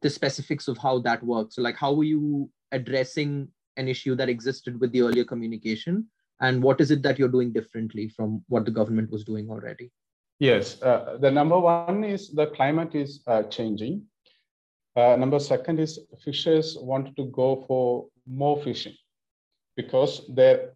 the 0.03 0.11
specifics 0.11 0.67
of 0.67 0.79
how 0.79 0.99
that 1.00 1.23
works? 1.23 1.55
So 1.55 1.62
like 1.62 1.76
how 1.76 1.93
were 1.93 2.05
you 2.05 2.50
addressing 2.73 3.49
an 3.76 3.88
issue 3.88 4.17
that 4.17 4.29
existed 4.29 4.81
with 4.81 4.91
the 4.93 5.03
earlier 5.03 5.25
communication? 5.25 6.07
And 6.41 6.62
what 6.62 6.81
is 6.81 6.91
it 6.91 7.03
that 7.03 7.19
you're 7.19 7.29
doing 7.29 7.53
differently 7.53 8.09
from 8.09 8.45
what 8.49 8.65
the 8.65 8.71
government 8.71 9.11
was 9.11 9.25
doing 9.25 9.49
already? 9.49 9.93
Yes 10.41 10.83
uh, 10.83 11.17
the 11.21 11.31
number 11.31 11.59
one 11.59 12.03
is 12.03 12.33
the 12.33 12.47
climate 12.49 12.95
is 12.95 13.23
uh, 13.26 13.45
changing. 13.45 14.03
Uh, 14.97 15.15
number 15.15 15.38
second 15.38 15.79
is 15.79 16.00
fishers 16.25 16.76
wanted 16.81 17.15
to 17.17 17.26
go 17.26 17.65
for 17.69 18.07
more 18.26 18.61
fishing 18.62 18.95
because 19.76 20.23
their 20.35 20.73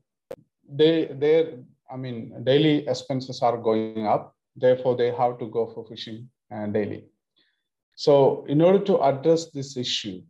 they 0.71 1.07
their 1.07 1.59
I 1.91 1.97
mean 1.97 2.45
daily 2.45 2.87
expenses 2.89 3.43
are 3.43 3.57
going 3.57 4.07
up. 4.07 4.35
Therefore, 4.57 4.97
they 4.97 5.11
have 5.12 5.39
to 5.39 5.47
go 5.47 5.71
for 5.75 5.87
fishing 5.87 6.29
uh, 6.53 6.67
daily. 6.67 7.07
So, 7.97 8.45
in 8.49 8.61
order 8.61 8.83
to 8.87 9.03
address 9.03 9.50
this 9.50 9.77
issue, 9.77 10.23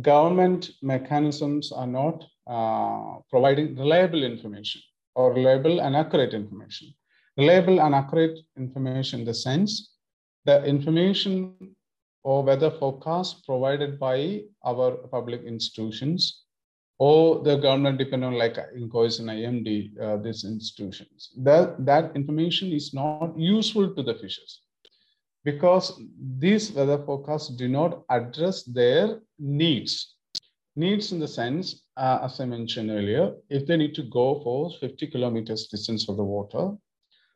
government 0.00 0.70
mechanisms 0.82 1.72
are 1.72 1.86
not 1.86 2.24
uh, 2.46 3.18
providing 3.30 3.76
reliable 3.76 4.22
information 4.22 4.80
or 5.14 5.32
reliable 5.32 5.80
and 5.80 5.94
accurate 5.94 6.34
information. 6.34 6.94
Reliable 7.36 7.80
and 7.80 7.94
accurate 7.94 8.38
information 8.56 9.20
in 9.20 9.26
the 9.26 9.34
sense 9.34 9.92
the 10.44 10.64
information 10.64 11.54
or 12.24 12.42
weather 12.42 12.70
forecast 12.70 13.44
provided 13.46 13.98
by 13.98 14.42
our 14.64 14.92
public 15.10 15.42
institutions 15.42 16.41
or 17.06 17.42
the 17.42 17.56
government 17.56 17.98
depend 17.98 18.24
on 18.24 18.34
like 18.34 18.56
INCOIS 18.80 19.18
and 19.18 19.28
IMD, 19.28 20.00
uh, 20.00 20.16
these 20.18 20.44
institutions. 20.44 21.32
That, 21.36 21.84
that 21.84 22.14
information 22.14 22.70
is 22.70 22.94
not 22.94 23.32
useful 23.36 23.92
to 23.96 24.02
the 24.04 24.14
fishers 24.14 24.60
because 25.44 26.00
these 26.38 26.70
weather 26.70 26.98
forecasts 27.04 27.48
do 27.48 27.66
not 27.68 28.02
address 28.08 28.62
their 28.62 29.18
needs. 29.40 30.14
Needs 30.76 31.10
in 31.10 31.18
the 31.18 31.26
sense, 31.26 31.82
uh, 31.96 32.20
as 32.22 32.38
I 32.38 32.44
mentioned 32.44 32.90
earlier, 32.90 33.34
if 33.50 33.66
they 33.66 33.76
need 33.76 33.96
to 33.96 34.04
go 34.04 34.40
for 34.44 34.70
50 34.78 35.08
kilometers 35.08 35.66
distance 35.66 36.08
of 36.08 36.16
the 36.16 36.24
water, 36.24 36.70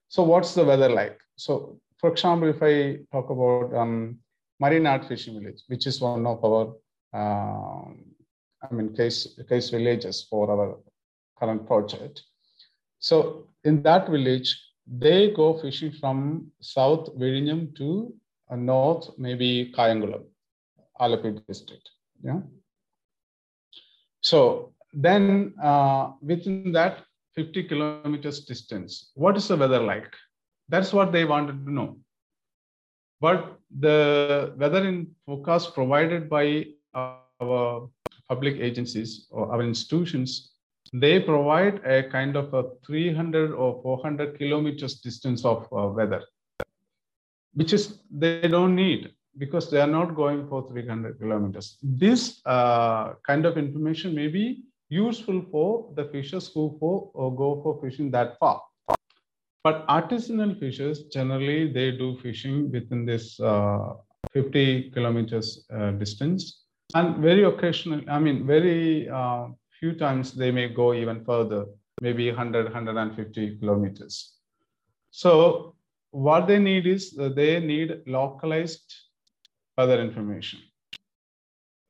so 0.07 0.23
what's 0.23 0.55
the 0.55 0.65
weather 0.65 0.89
like? 0.89 1.19
So 1.35 1.81
for 1.99 2.13
example, 2.13 2.49
if 2.49 2.63
I 2.63 3.01
talk 3.11 3.31
about 3.31 3.77
um, 3.77 4.21
Marianad 4.63 5.09
Fishing 5.09 5.41
Village, 5.41 5.63
which 5.67 5.89
is 5.89 6.01
one 6.01 6.25
of 6.25 6.45
our 6.45 6.77
uh, 7.13 7.91
I 8.71 8.75
mean, 8.75 8.95
case, 8.95 9.39
case 9.49 9.71
villages 9.71 10.27
for 10.29 10.51
our 10.51 10.79
current 11.39 11.67
project. 11.67 12.23
So 12.99 13.49
in 13.65 13.83
that 13.83 14.09
village, 14.09 14.59
they 14.87 15.31
go 15.31 15.59
fishing 15.59 15.93
from 15.93 16.51
South 16.61 17.17
Vizhinjam 17.19 17.77
to 17.77 18.15
uh, 18.51 18.57
north, 18.57 19.11
maybe 19.19 19.73
Kayamkulam, 19.77 20.25
Alappuzha 21.01 21.43
district. 21.47 21.91
Yeah. 22.23 22.41
So 24.21 24.73
then 24.93 25.55
uh, 25.63 26.13
within 26.23 26.73
that 26.73 27.05
50 27.35 27.65
kilometers 27.65 28.45
distance, 28.45 29.11
what 29.15 29.37
is 29.37 29.49
the 29.49 29.57
weather 29.57 29.81
like? 29.81 30.13
That's 30.69 30.93
what 30.93 31.13
they 31.13 31.25
wanted 31.25 31.65
to 31.67 31.73
know. 31.73 31.99
But 33.21 33.59
the 33.79 34.55
weather 34.57 34.87
in 34.87 35.15
forecast 35.25 35.75
provided 35.75 36.29
by 36.29 36.67
our 36.95 37.89
public 38.29 38.57
agencies 38.57 39.27
or 39.31 39.53
our 39.53 39.63
institutions, 39.63 40.53
they 40.93 41.21
provide 41.21 41.85
a 41.85 42.05
kind 42.05 42.37
of 42.37 42.53
a 42.55 42.65
300 42.87 43.53
or 43.53 43.81
400 43.83 44.39
kilometers 44.39 45.01
distance 45.01 45.45
of 45.45 45.67
uh, 45.73 45.89
weather, 45.89 46.23
which 47.55 47.73
is 47.73 47.99
they 48.11 48.49
don't 48.49 48.75
need 48.75 49.13
because 49.39 49.71
they 49.71 49.81
are 49.81 49.87
not 49.87 50.15
going 50.15 50.49
for 50.49 50.67
300 50.71 51.19
kilometers. 51.19 51.79
This 51.83 52.41
uh, 52.47 53.15
kind 53.27 53.45
of 53.45 53.59
information 53.59 54.15
may 54.15 54.29
be 54.29 54.63
useful 54.89 55.45
for 55.51 55.93
the 55.95 56.05
fishers 56.07 56.51
who 56.53 56.77
for, 56.81 57.11
or 57.13 57.35
go 57.35 57.61
for 57.63 57.81
fishing 57.83 58.11
that 58.13 58.39
far. 58.39 58.63
But 59.65 59.87
artisanal 59.89 60.59
fishers, 60.61 61.05
generally, 61.07 61.73
they 61.73 61.91
do 61.91 62.17
fishing 62.23 62.71
within 62.71 63.05
this 63.05 63.39
uh, 63.41 63.95
50 64.33 64.91
kilometers 64.91 65.67
uh, 65.75 65.91
distance. 65.93 66.66
And 66.95 67.17
very 67.19 67.45
occasionally, 67.45 68.09
I 68.09 68.19
mean, 68.19 68.47
very 68.47 69.09
uh, 69.09 69.49
few 69.79 69.95
times 69.95 70.33
they 70.33 70.51
may 70.51 70.69
go 70.69 70.95
even 70.95 71.25
further, 71.25 71.67
maybe 72.01 72.29
100, 72.29 72.65
150 72.65 73.59
kilometers. 73.59 74.35
So 75.11 75.75
what 76.11 76.47
they 76.47 76.59
need 76.59 76.87
is 76.87 77.13
they 77.13 77.61
need 77.61 78.03
localized 78.07 78.95
other 79.77 80.01
information. 80.01 80.61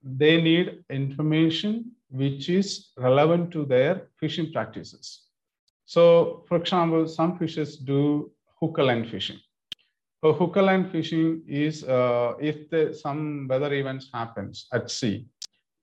They 0.02 0.40
need 0.40 0.84
information 0.90 1.92
which 2.08 2.48
is 2.48 2.90
relevant 2.96 3.50
to 3.52 3.64
their 3.64 4.08
fishing 4.18 4.52
practices. 4.52 5.22
So, 5.84 6.44
for 6.48 6.56
example, 6.56 7.06
some 7.06 7.38
fishers 7.38 7.76
do 7.76 8.32
hooker 8.60 8.84
line 8.84 9.08
fishing. 9.08 9.38
So, 10.24 10.32
hooker 10.32 10.62
line 10.62 10.88
fishing 10.90 11.42
is 11.46 11.84
uh, 11.84 12.34
if 12.40 12.70
the, 12.70 12.94
some 12.94 13.46
weather 13.48 13.72
events 13.72 14.08
happens 14.12 14.66
at 14.72 14.90
sea, 14.90 15.26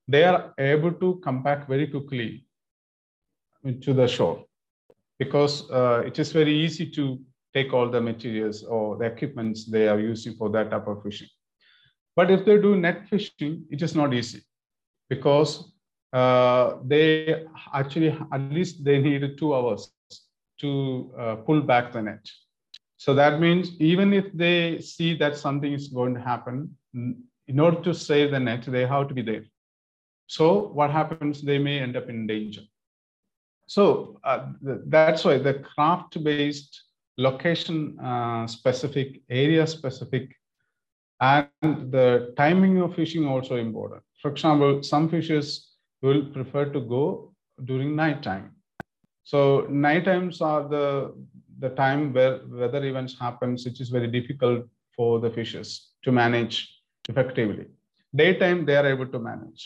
they 0.08 0.24
are 0.24 0.52
able 0.58 0.92
to 0.92 1.20
come 1.24 1.42
back 1.42 1.68
very 1.68 1.86
quickly 1.86 2.44
to 3.80 3.94
the 3.94 4.06
shore 4.06 4.44
because 5.18 5.70
uh, 5.70 6.02
it 6.04 6.18
is 6.18 6.32
very 6.32 6.52
easy 6.52 6.90
to 6.90 7.18
take 7.54 7.72
all 7.72 7.88
the 7.88 8.00
materials 8.00 8.64
or 8.64 8.96
the 8.96 9.04
equipments 9.04 9.64
they 9.64 9.88
are 9.88 10.00
using 10.00 10.34
for 10.34 10.50
that 10.50 10.70
type 10.70 10.86
of 10.88 11.02
fishing. 11.02 11.28
But 12.16 12.30
if 12.30 12.44
they 12.44 12.58
do 12.58 12.76
net 12.76 13.08
fishing, 13.08 13.64
it 13.70 13.82
is 13.82 13.94
not 13.94 14.12
easy 14.12 14.42
because 15.08 15.72
uh, 16.12 16.76
they 16.84 17.44
actually 17.72 18.16
at 18.32 18.52
least 18.52 18.84
they 18.84 18.98
need 18.98 19.38
two 19.38 19.54
hours 19.54 19.92
to 20.60 21.12
uh, 21.18 21.36
pull 21.36 21.60
back 21.60 21.92
the 21.92 22.02
net. 22.02 22.24
So 22.96 23.14
that 23.14 23.40
means 23.40 23.72
even 23.80 24.12
if 24.12 24.32
they 24.32 24.80
see 24.80 25.14
that 25.18 25.36
something 25.36 25.72
is 25.72 25.88
going 25.88 26.14
to 26.14 26.20
happen, 26.20 26.76
in 26.94 27.60
order 27.60 27.80
to 27.82 27.92
save 27.92 28.30
the 28.30 28.40
net, 28.40 28.64
they 28.66 28.86
have 28.86 29.08
to 29.08 29.14
be 29.14 29.22
there. 29.22 29.44
So 30.26 30.68
what 30.68 30.90
happens? 30.90 31.42
They 31.42 31.58
may 31.58 31.80
end 31.80 31.96
up 31.96 32.08
in 32.08 32.26
danger. 32.26 32.62
So 33.66 34.20
uh, 34.24 34.52
that's 34.62 35.24
why 35.24 35.38
the 35.38 35.54
craft-based, 35.54 36.82
location-specific, 37.18 39.08
uh, 39.16 39.20
area-specific, 39.28 40.34
and 41.20 41.48
the 41.62 42.32
timing 42.36 42.80
of 42.80 42.94
fishing 42.94 43.26
also 43.26 43.56
important. 43.56 44.02
For 44.20 44.30
example, 44.30 44.82
some 44.82 45.08
fishers 45.08 45.72
will 46.02 46.24
prefer 46.26 46.66
to 46.66 46.80
go 46.80 47.34
during 47.64 47.94
night 47.96 48.22
time. 48.22 48.56
So 49.24 49.66
night 49.70 50.04
times 50.04 50.40
are 50.40 50.68
the 50.68 51.14
the 51.64 51.74
time 51.84 52.12
where 52.12 52.40
weather 52.60 52.82
events 52.84 53.18
happens, 53.18 53.64
which 53.66 53.80
is 53.80 53.88
very 53.96 54.10
difficult 54.18 54.60
for 54.96 55.10
the 55.24 55.30
fishes 55.38 55.68
to 56.04 56.12
manage 56.12 56.56
effectively. 57.08 57.66
Daytime, 58.14 58.64
they 58.66 58.76
are 58.76 58.86
able 58.94 59.08
to 59.14 59.18
manage. 59.18 59.62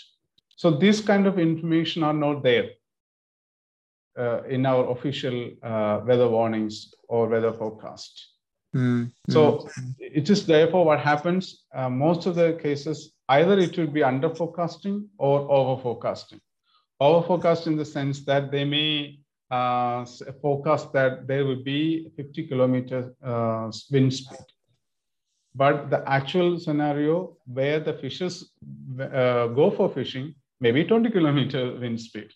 So 0.57 0.71
this 0.85 1.01
kind 1.11 1.27
of 1.27 1.39
information 1.39 2.03
are 2.03 2.19
not 2.25 2.43
there 2.43 2.69
uh, 4.19 4.43
in 4.45 4.67
our 4.67 4.91
official 4.95 5.51
uh, 5.63 6.01
weather 6.09 6.29
warnings 6.29 6.95
or 7.09 7.29
weather 7.29 7.53
forecast. 7.53 8.15
Mm, 8.75 9.13
so 9.31 9.69
it 9.99 10.29
is 10.29 10.47
therefore 10.47 10.85
what 10.85 11.01
happens. 11.01 11.65
Uh, 11.75 11.89
most 11.89 12.27
of 12.27 12.35
the 12.35 12.59
cases, 12.63 13.13
either 13.29 13.59
it 13.59 13.77
will 13.79 13.93
be 13.99 14.03
under 14.03 14.31
forecasting 14.41 15.09
or 15.19 15.51
over 15.51 15.81
forecasting. 15.83 16.41
Over 17.01 17.27
forecast 17.27 17.67
in 17.67 17.77
the 17.77 17.85
sense 17.85 18.25
that 18.25 18.51
they 18.51 18.65
may 18.65 19.21
uh, 19.51 20.05
forecast 20.43 20.93
that 20.93 21.27
there 21.27 21.45
will 21.45 21.63
be 21.63 22.11
50 22.17 22.47
kilometer 22.47 23.15
uh, 23.23 23.71
wind 23.91 24.13
speed 24.13 24.47
but 25.55 25.91
the 25.91 26.03
actual 26.09 26.59
scenario 26.59 27.37
where 27.47 27.81
the 27.81 27.95
fishes 27.95 28.53
uh, 29.01 29.47
go 29.49 29.71
for 29.71 29.89
fishing 29.89 30.35
maybe 30.61 30.85
20 30.85 31.11
kilometer 31.11 31.79
wind 31.79 32.01
speed. 32.01 32.31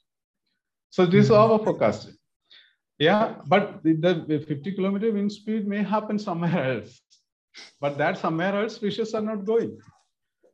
So 0.91 1.07
this 1.07 1.27
is 1.27 1.31
our 1.31 1.59
forecasting. 1.59 2.15
Yeah, 2.99 3.37
but 3.47 3.83
the, 3.83 4.25
the 4.29 4.45
50 4.47 4.73
kilometer 4.73 5.11
wind 5.13 5.33
speed 5.33 5.67
may 5.67 5.83
happen 5.83 6.19
somewhere 6.19 6.77
else. 6.77 7.01
But 7.81 7.99
that 7.99 8.19
somewhere 8.19 8.63
else, 8.63 8.79
fishes 8.79 9.15
are 9.15 9.21
not 9.21 9.45
going. 9.45 9.79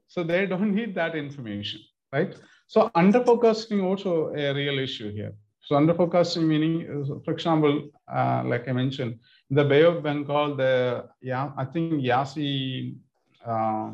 So 0.08 0.22
they 0.22 0.46
don't 0.46 0.74
need 0.74 0.94
that 0.94 1.14
information, 1.14 1.80
right? 2.12 2.34
So 2.66 2.90
under 2.94 3.22
forecasting 3.24 3.80
also 3.80 4.28
a 4.34 4.54
real 4.54 4.78
issue 4.78 5.12
here. 5.12 5.34
So 5.68 5.76
under 5.76 5.92
forecasting 5.92 6.48
meaning, 6.48 6.74
for 7.24 7.33
example, 7.33 7.90
uh, 8.11 8.42
like 8.46 8.66
I 8.68 8.72
mentioned, 8.72 9.18
the 9.50 9.64
Bay 9.64 9.83
of 9.83 10.02
Bengal, 10.02 10.57
the 10.57 11.09
yeah, 11.20 11.50
I 11.59 11.66
think 11.66 12.02
Yaas 12.02 12.33
uh, 13.44 13.90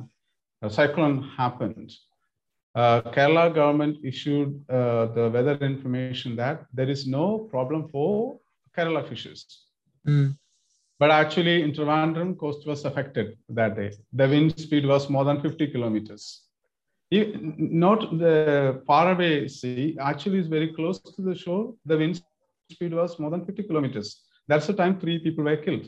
cyclone 0.68 1.24
happened 1.36 1.90
uh, 2.74 3.00
Kerala 3.02 3.54
government 3.54 3.98
issued 4.02 4.62
uh, 4.68 5.06
the 5.06 5.30
weather 5.30 5.56
information 5.60 6.34
that 6.36 6.66
there 6.72 6.90
is 6.90 7.06
no 7.06 7.38
problem 7.50 7.88
for 7.88 8.38
Kerala 8.76 9.08
fishes. 9.08 9.66
Mm. 10.06 10.36
But 10.98 11.10
actually, 11.10 11.62
in 11.62 11.72
Trivandrum, 11.72 12.36
coast 12.38 12.66
was 12.66 12.84
affected 12.84 13.36
that 13.48 13.76
day. 13.76 13.92
The 14.12 14.28
wind 14.28 14.58
speed 14.58 14.86
was 14.86 15.08
more 15.08 15.24
than 15.24 15.40
50 15.40 15.68
kilometers. 15.68 16.42
Not 17.10 18.18
the 18.18 18.82
faraway 18.86 19.48
sea, 19.48 19.96
actually 20.00 20.38
is 20.38 20.48
very 20.48 20.72
close 20.74 21.00
to 21.00 21.22
the 21.22 21.34
shore. 21.34 21.74
The 21.84 21.98
wind 21.98 22.22
speed 22.70 22.94
was 22.94 23.18
more 23.18 23.30
than 23.30 23.44
50 23.44 23.62
kilometers. 23.64 24.22
That's 24.48 24.66
the 24.66 24.72
time 24.72 24.98
three 24.98 25.18
people 25.18 25.44
were 25.44 25.56
killed. 25.56 25.86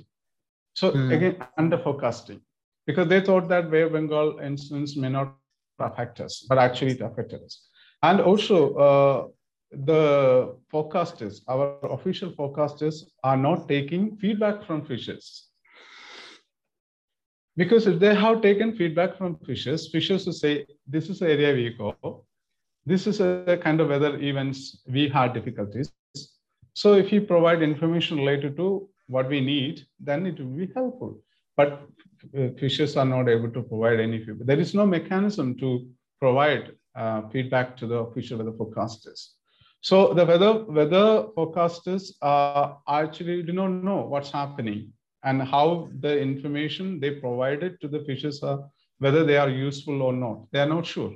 So 0.75 0.93
mm. 0.93 1.13
again, 1.13 1.37
under 1.57 1.79
forecasting, 1.79 2.41
because 2.87 3.09
they 3.09 3.21
thought 3.21 3.49
that 3.49 3.71
Bay 3.71 3.89
Bengal 3.89 4.39
incidents 4.41 4.97
may 4.97 5.09
not 5.09 5.35
affect 5.79 6.21
us, 6.21 6.45
but 6.49 6.59
actually 6.59 6.93
it 6.93 7.01
affected 7.01 7.43
us. 7.43 7.69
And 8.03 8.21
also, 8.21 8.75
uh, 8.75 9.27
the 9.73 10.57
forecasters, 10.73 11.41
our 11.49 11.79
official 11.91 12.31
forecasters, 12.33 13.05
are 13.25 13.37
not 13.37 13.69
taking 13.69 14.17
feedback 14.17 14.65
from 14.65 14.85
fishers. 14.85 15.49
Because 17.57 17.87
if 17.87 17.99
they 17.99 18.15
have 18.15 18.43
taken 18.43 18.77
feedback 18.77 19.17
from 19.17 19.39
fishers, 19.47 19.89
fishers 19.91 20.27
will 20.27 20.35
say, 20.35 20.67
this 20.87 21.09
is 21.09 21.21
the 21.21 21.31
area 21.31 21.55
we 21.55 21.71
go. 21.71 22.25
This 22.85 23.07
is 23.07 23.21
a 23.21 23.59
kind 23.63 23.81
of 23.81 23.89
weather 23.89 24.17
events 24.21 24.83
we 24.87 25.09
had 25.09 25.33
difficulties. 25.33 25.91
So 26.75 26.95
if 26.95 27.11
you 27.11 27.23
provide 27.23 27.63
information 27.63 28.19
related 28.19 28.57
to 28.59 28.89
what 29.07 29.29
we 29.29 29.41
need, 29.41 29.87
then 29.99 30.27
it 30.27 30.39
will 30.39 30.47
be 30.47 30.71
helpful. 30.75 31.19
But 31.57 31.89
uh, 32.37 32.49
fishers 32.59 32.97
are 32.97 33.07
not 33.07 33.29
able 33.29 33.51
to 33.51 33.63
provide 33.63 34.01
any 34.01 34.19
feedback. 34.23 34.47
There 34.47 34.61
is 34.61 34.75
no 34.75 34.85
mechanism 34.85 35.57
to 35.59 35.89
provide 36.21 36.73
uh, 36.95 37.23
feedback 37.31 37.77
to 37.79 37.87
the 37.87 37.97
official 37.97 38.39
weather 38.39 38.53
forecasters. 38.53 39.31
So 39.81 40.13
the 40.13 40.27
weather 40.27 40.65
weather 40.65 41.29
forecasters 41.37 42.13
uh, 42.21 42.75
actually 42.89 43.43
do 43.43 43.53
not 43.53 43.69
know 43.69 44.03
what's 44.03 44.31
happening 44.31 44.93
and 45.27 45.43
how 45.43 45.89
the 46.01 46.19
information 46.19 47.01
they 47.01 47.11
provided 47.11 47.81
to 47.81 47.89
the 47.89 48.01
fishes 48.09 48.43
are 48.43 48.61
whether 48.99 49.25
they 49.25 49.37
are 49.37 49.51
useful 49.51 50.01
or 50.01 50.13
not. 50.13 50.39
They 50.53 50.61
are 50.61 50.73
not 50.77 50.87
sure. 50.87 51.15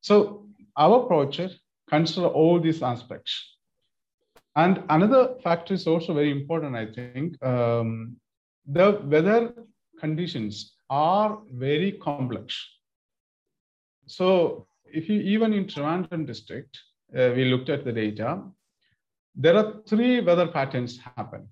So 0.00 0.46
our 0.76 1.00
project 1.06 1.54
consider 1.88 2.26
all 2.26 2.60
these 2.60 2.82
aspects. 2.82 3.32
And 4.56 4.82
another 4.90 5.36
factor 5.42 5.72
is 5.72 5.86
also 5.86 6.12
very 6.12 6.30
important, 6.30 6.74
I 6.76 6.86
think. 6.86 7.42
Um, 7.42 8.16
the 8.66 9.00
weather 9.04 9.54
conditions 9.98 10.74
are 10.90 11.38
very 11.52 11.92
complex. 11.92 12.58
So 14.06 14.66
if 14.84 15.08
you 15.08 15.20
even 15.20 15.54
in 15.54 15.66
Trivandrum 15.66 16.26
district, 16.26 16.78
uh, 17.16 17.30
we 17.36 17.44
looked 17.46 17.70
at 17.70 17.84
the 17.84 17.92
data, 17.92 18.42
there 19.34 19.56
are 19.56 19.80
three 19.86 20.20
weather 20.20 20.48
patterns 20.48 20.98
happen. 21.16 21.48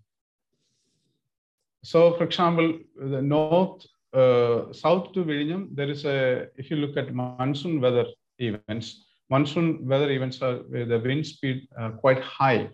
So 1.82 2.14
for 2.14 2.24
example, 2.24 2.78
the 2.96 3.22
north 3.22 3.86
uh, 4.12 4.72
south 4.72 5.12
to 5.12 5.24
Vizhinjam, 5.24 5.68
there 5.74 5.88
is 5.88 6.04
a, 6.04 6.48
if 6.56 6.70
you 6.70 6.76
look 6.76 6.96
at 6.96 7.14
monsoon 7.14 7.80
weather 7.80 8.06
events, 8.38 9.06
monsoon 9.30 9.86
weather 9.86 10.10
events 10.10 10.42
are 10.42 10.58
the 10.70 11.00
wind 11.04 11.26
speed 11.26 11.68
uh, 11.78 11.90
quite 11.90 12.20
high 12.22 12.68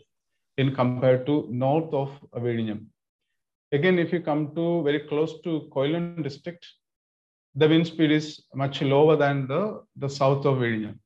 in 0.56 0.74
compared 0.74 1.26
to 1.26 1.46
north 1.50 1.92
of 1.92 2.10
Vizhinjam. 2.34 2.86
Again, 3.72 3.98
if 3.98 4.12
you 4.12 4.20
come 4.20 4.54
to 4.54 4.82
very 4.82 5.00
close 5.00 5.40
to 5.42 5.68
Quilon 5.72 6.22
district, 6.22 6.66
the 7.54 7.68
wind 7.68 7.86
speed 7.86 8.10
is 8.10 8.44
much 8.54 8.82
lower 8.82 9.16
than 9.16 9.46
the, 9.46 9.82
the 9.96 10.08
south 10.08 10.46
of 10.46 10.58
Vizhinjam. 10.58 10.98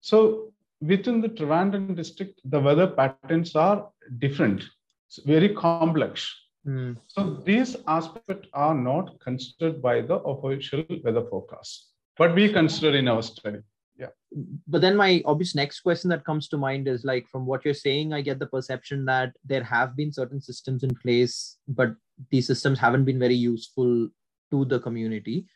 So 0.00 0.52
within 0.80 1.20
the 1.20 1.28
Trivandrum 1.28 1.94
district, 1.96 2.40
the 2.44 2.60
weather 2.60 2.86
patterns 2.86 3.54
are 3.56 3.88
different, 4.18 4.64
it's 5.08 5.20
very 5.24 5.54
complex. 5.54 6.34
Mm. 6.66 6.96
So 7.06 7.42
these 7.44 7.76
aspects 7.86 8.48
are 8.52 8.74
not 8.74 9.20
considered 9.20 9.80
by 9.80 10.00
the 10.00 10.16
official 10.16 10.84
weather 11.04 11.24
forecast, 11.30 11.88
but 12.18 12.34
we 12.34 12.52
consider 12.52 12.96
in 12.96 13.08
our 13.08 13.22
study. 13.22 13.60
Yeah. 13.98 14.08
But 14.66 14.80
then 14.82 14.96
my 14.96 15.22
obvious 15.24 15.54
next 15.54 15.80
question 15.80 16.10
that 16.10 16.24
comes 16.24 16.48
to 16.48 16.58
mind 16.58 16.88
is 16.88 17.04
like 17.04 17.28
from 17.28 17.46
what 17.46 17.64
you're 17.64 17.74
saying, 17.74 18.12
I 18.12 18.20
get 18.20 18.38
the 18.38 18.46
perception 18.46 19.04
that 19.06 19.32
there 19.44 19.64
have 19.64 19.96
been 19.96 20.12
certain 20.12 20.40
systems 20.40 20.82
in 20.82 20.94
place, 20.96 21.56
but 21.68 21.94
these 22.30 22.46
systems 22.46 22.78
haven't 22.78 23.04
been 23.04 23.18
very 23.18 23.34
useful 23.34 24.08
to 24.50 24.64
the 24.64 24.80
community. 24.80 25.46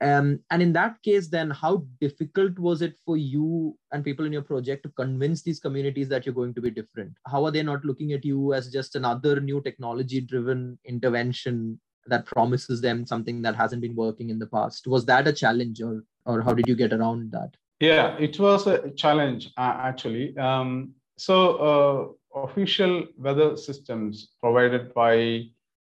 Um, 0.00 0.40
and 0.50 0.62
in 0.62 0.72
that 0.72 1.02
case, 1.02 1.28
then 1.28 1.50
how 1.50 1.84
difficult 2.00 2.58
was 2.58 2.80
it 2.80 2.96
for 3.04 3.16
you 3.18 3.76
and 3.92 4.02
people 4.02 4.24
in 4.24 4.32
your 4.32 4.42
project 4.42 4.84
to 4.84 4.88
convince 4.90 5.42
these 5.42 5.60
communities 5.60 6.08
that 6.08 6.24
you're 6.24 6.34
going 6.34 6.54
to 6.54 6.60
be 6.62 6.70
different? 6.70 7.12
How 7.26 7.44
are 7.44 7.50
they 7.50 7.62
not 7.62 7.84
looking 7.84 8.12
at 8.12 8.24
you 8.24 8.54
as 8.54 8.72
just 8.72 8.96
another 8.96 9.40
new 9.40 9.60
technology 9.60 10.20
driven 10.20 10.78
intervention 10.84 11.78
that 12.06 12.24
promises 12.24 12.80
them 12.80 13.04
something 13.04 13.42
that 13.42 13.56
hasn't 13.56 13.82
been 13.82 13.94
working 13.94 14.30
in 14.30 14.38
the 14.38 14.46
past? 14.46 14.86
Was 14.86 15.04
that 15.06 15.28
a 15.28 15.32
challenge 15.32 15.82
or, 15.82 16.02
or 16.24 16.40
how 16.40 16.54
did 16.54 16.66
you 16.66 16.74
get 16.74 16.94
around 16.94 17.30
that? 17.32 17.50
Yeah, 17.78 18.16
it 18.18 18.38
was 18.38 18.66
a 18.66 18.90
challenge 18.90 19.50
uh, 19.58 19.76
actually. 19.78 20.36
Um, 20.38 20.94
so, 21.16 22.16
uh, 22.34 22.40
official 22.42 23.06
weather 23.18 23.56
systems 23.56 24.28
provided 24.40 24.94
by, 24.94 25.44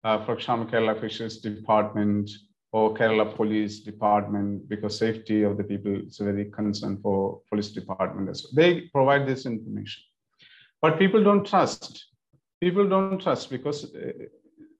uh, 0.03 0.25
for 0.25 0.35
example, 0.35 0.67
Kerala 0.67 1.01
Fisheries 1.01 1.39
Department, 1.39 2.31
or 2.75 2.93
Kerala 2.93 3.37
Police 3.37 3.79
Department 3.79 4.69
because 4.69 4.99
safety 4.99 5.45
of 5.45 5.57
the 5.57 5.63
people 5.63 5.95
is 5.95 6.19
a 6.19 6.25
very 6.25 6.47
concern 6.47 6.99
for 7.01 7.41
police 7.49 7.69
department 7.69 8.27
well. 8.27 8.51
They 8.53 8.81
provide 8.93 9.29
this 9.29 9.47
information, 9.47 10.03
but 10.83 10.99
people 10.99 11.23
don't 11.23 11.47
trust. 11.47 12.05
People 12.61 12.89
don't 12.89 13.21
trust 13.23 13.49
because 13.51 13.85
uh, 13.95 14.11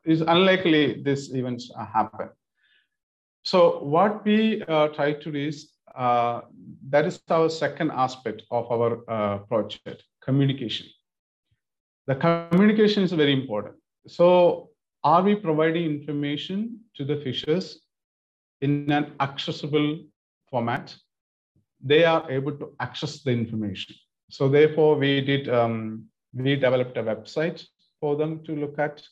it's 0.05 0.23
unlikely 0.23 1.05
these 1.05 1.33
events 1.33 1.71
happen. 1.93 2.31
So 3.45 3.85
what 3.85 4.25
we 4.25 4.65
uh, 4.65 4.89
try 4.89 5.13
to 5.13 5.31
do 5.31 5.39
is 5.39 5.71
uh, 5.95 6.41
that 6.89 7.07
is 7.07 7.21
our 7.29 7.49
second 7.49 7.93
aspect 7.93 8.43
of 8.51 8.73
our 8.73 9.09
uh, 9.09 9.39
project, 9.51 10.03
communication. 10.21 10.89
The 12.09 12.17
communication 12.17 13.05
is 13.05 13.13
very 13.13 13.33
important. 13.33 13.77
So 14.09 14.71
are 15.05 15.23
we 15.23 15.37
providing 15.37 15.85
information 15.85 16.81
to 16.97 17.05
the 17.05 17.19
fishers 17.19 17.84
in 18.61 18.91
an 18.91 19.13
accessible 19.21 20.01
format, 20.51 20.95
they 21.81 22.05
are 22.05 22.31
able 22.31 22.53
to 22.53 22.75
access 22.81 23.23
the 23.23 23.31
information. 23.31 23.95
So 24.31 24.49
therefore, 24.49 24.97
we 24.97 25.21
did 25.21 25.49
um, 25.49 26.07
we 26.33 26.57
developed 26.57 26.97
a 26.97 27.03
website 27.03 27.65
for 28.01 28.17
them 28.17 28.43
to 28.45 28.57
look 28.57 28.79
at, 28.79 29.03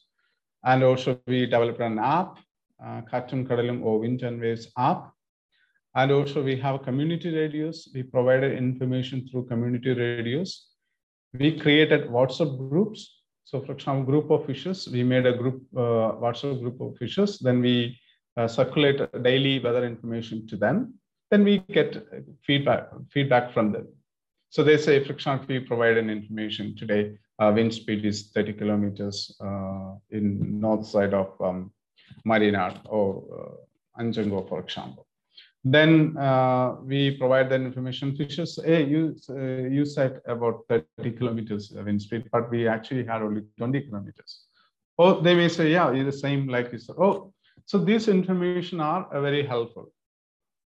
and 0.65 0.83
also 0.83 1.19
we 1.27 1.47
developed 1.47 1.81
an 1.81 1.99
app, 1.99 2.39
uh, 2.85 3.03
Kattum 3.03 3.47
Kadalum 3.47 3.83
or 3.85 4.01
Wind 4.01 4.23
and 4.23 4.41
Waves 4.41 4.73
app, 4.77 5.13
and 5.95 6.11
also 6.11 6.43
we 6.43 6.57
have 6.57 6.83
community 6.83 7.35
radios. 7.35 7.89
We 7.95 8.03
provided 8.03 8.57
information 8.57 9.29
through 9.29 9.47
community 9.47 9.93
radios. 9.93 10.69
We 11.39 11.59
created 11.59 12.09
WhatsApp 12.09 12.57
groups. 12.71 13.21
So 13.45 13.61
for 13.61 13.73
example, 13.73 14.05
group 14.05 14.31
of 14.31 14.47
fishers, 14.47 14.89
we 14.89 15.03
made 15.03 15.27
a 15.27 15.37
group 15.37 15.63
uh, 15.77 16.17
WhatsApp 16.23 16.61
group 16.61 16.81
of 16.81 16.97
fishers. 16.97 17.39
Then 17.39 17.61
we 17.61 17.99
uh, 18.37 18.49
circulate 18.49 19.01
daily 19.23 19.59
weather 19.59 19.85
information 19.85 20.47
to 20.49 20.57
them, 20.57 20.95
then 21.31 21.45
we 21.45 21.59
get 21.59 22.07
feedback 22.47 22.89
feedback 23.11 23.53
from 23.53 23.73
them. 23.73 23.89
So 24.51 24.63
they 24.63 24.77
say, 24.77 25.03
for 25.03 25.13
example, 25.13 25.47
we 25.49 25.61
provide 25.61 25.97
an 25.97 26.11
information 26.11 26.77
today, 26.77 27.17
uh, 27.39 27.53
wind 27.55 27.73
speed 27.73 28.05
is 28.05 28.31
30 28.35 28.53
kilometers 28.53 29.35
uh, 29.41 29.95
in 30.11 30.61
north 30.61 30.87
side 30.87 31.15
of 31.15 31.29
um, 31.41 31.73
Marina 32.25 32.81
or 32.85 33.25
uh, 33.97 34.03
Anjengo, 34.03 34.47
for 34.49 34.61
example. 34.61 35.07
Then 35.65 36.17
uh, 36.19 36.77
we 36.83 37.17
provide 37.17 37.49
that 37.51 37.61
information. 37.61 38.17
Fishers, 38.17 38.59
hey, 38.65 38.85
you, 38.85 39.17
uh, 39.31 39.69
you 39.69 39.85
said 39.85 40.21
about 40.27 40.65
30 40.69 41.13
kilometers 41.13 41.73
wind 41.73 42.03
speed, 42.03 42.29
but 42.33 42.51
we 42.51 42.67
actually 42.67 43.05
had 43.07 43.23
only 43.23 43.43
20 43.59 43.81
kilometers. 43.83 44.47
Or 44.99 45.23
they 45.23 45.35
may 45.35 45.49
say, 45.49 45.71
yeah, 45.71 45.91
it's 45.93 46.15
the 46.15 46.21
same 46.21 46.49
like 46.49 46.73
you 46.73 46.79
said. 46.79 46.97
Oh, 46.99 47.33
so 47.67 47.79
these 47.79 48.09
information 48.09 48.81
are 48.81 49.09
very 49.21 49.47
helpful. 49.47 49.93